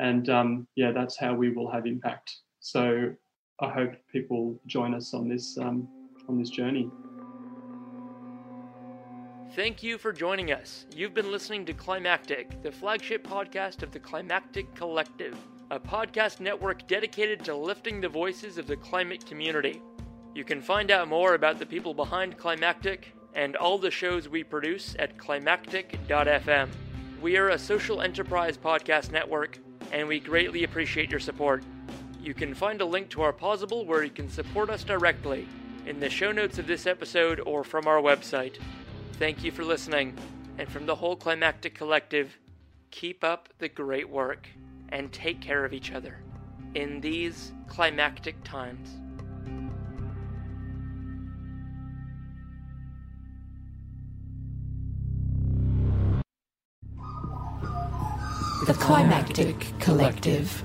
[0.00, 2.34] And um, yeah, that's how we will have impact.
[2.60, 3.12] So
[3.60, 5.86] I hope people join us on this um,
[6.28, 6.90] on this journey.
[9.54, 10.84] Thank you for joining us.
[10.96, 15.36] You've been listening to Climactic, the flagship podcast of the Climactic Collective,
[15.70, 19.80] a podcast network dedicated to lifting the voices of the climate community.
[20.34, 24.42] You can find out more about the people behind Climactic and all the shows we
[24.42, 26.68] produce at climactic.fm.
[27.22, 29.58] We are a social enterprise podcast network,
[29.92, 31.62] and we greatly appreciate your support.
[32.20, 35.46] You can find a link to our Pozible where you can support us directly
[35.86, 38.58] in the show notes of this episode or from our website.
[39.14, 40.16] Thank you for listening,
[40.58, 42.38] and from the whole Climactic Collective,
[42.90, 44.48] keep up the great work
[44.90, 46.18] and take care of each other
[46.74, 48.98] in these climactic times.
[58.66, 60.64] The Climactic Collective.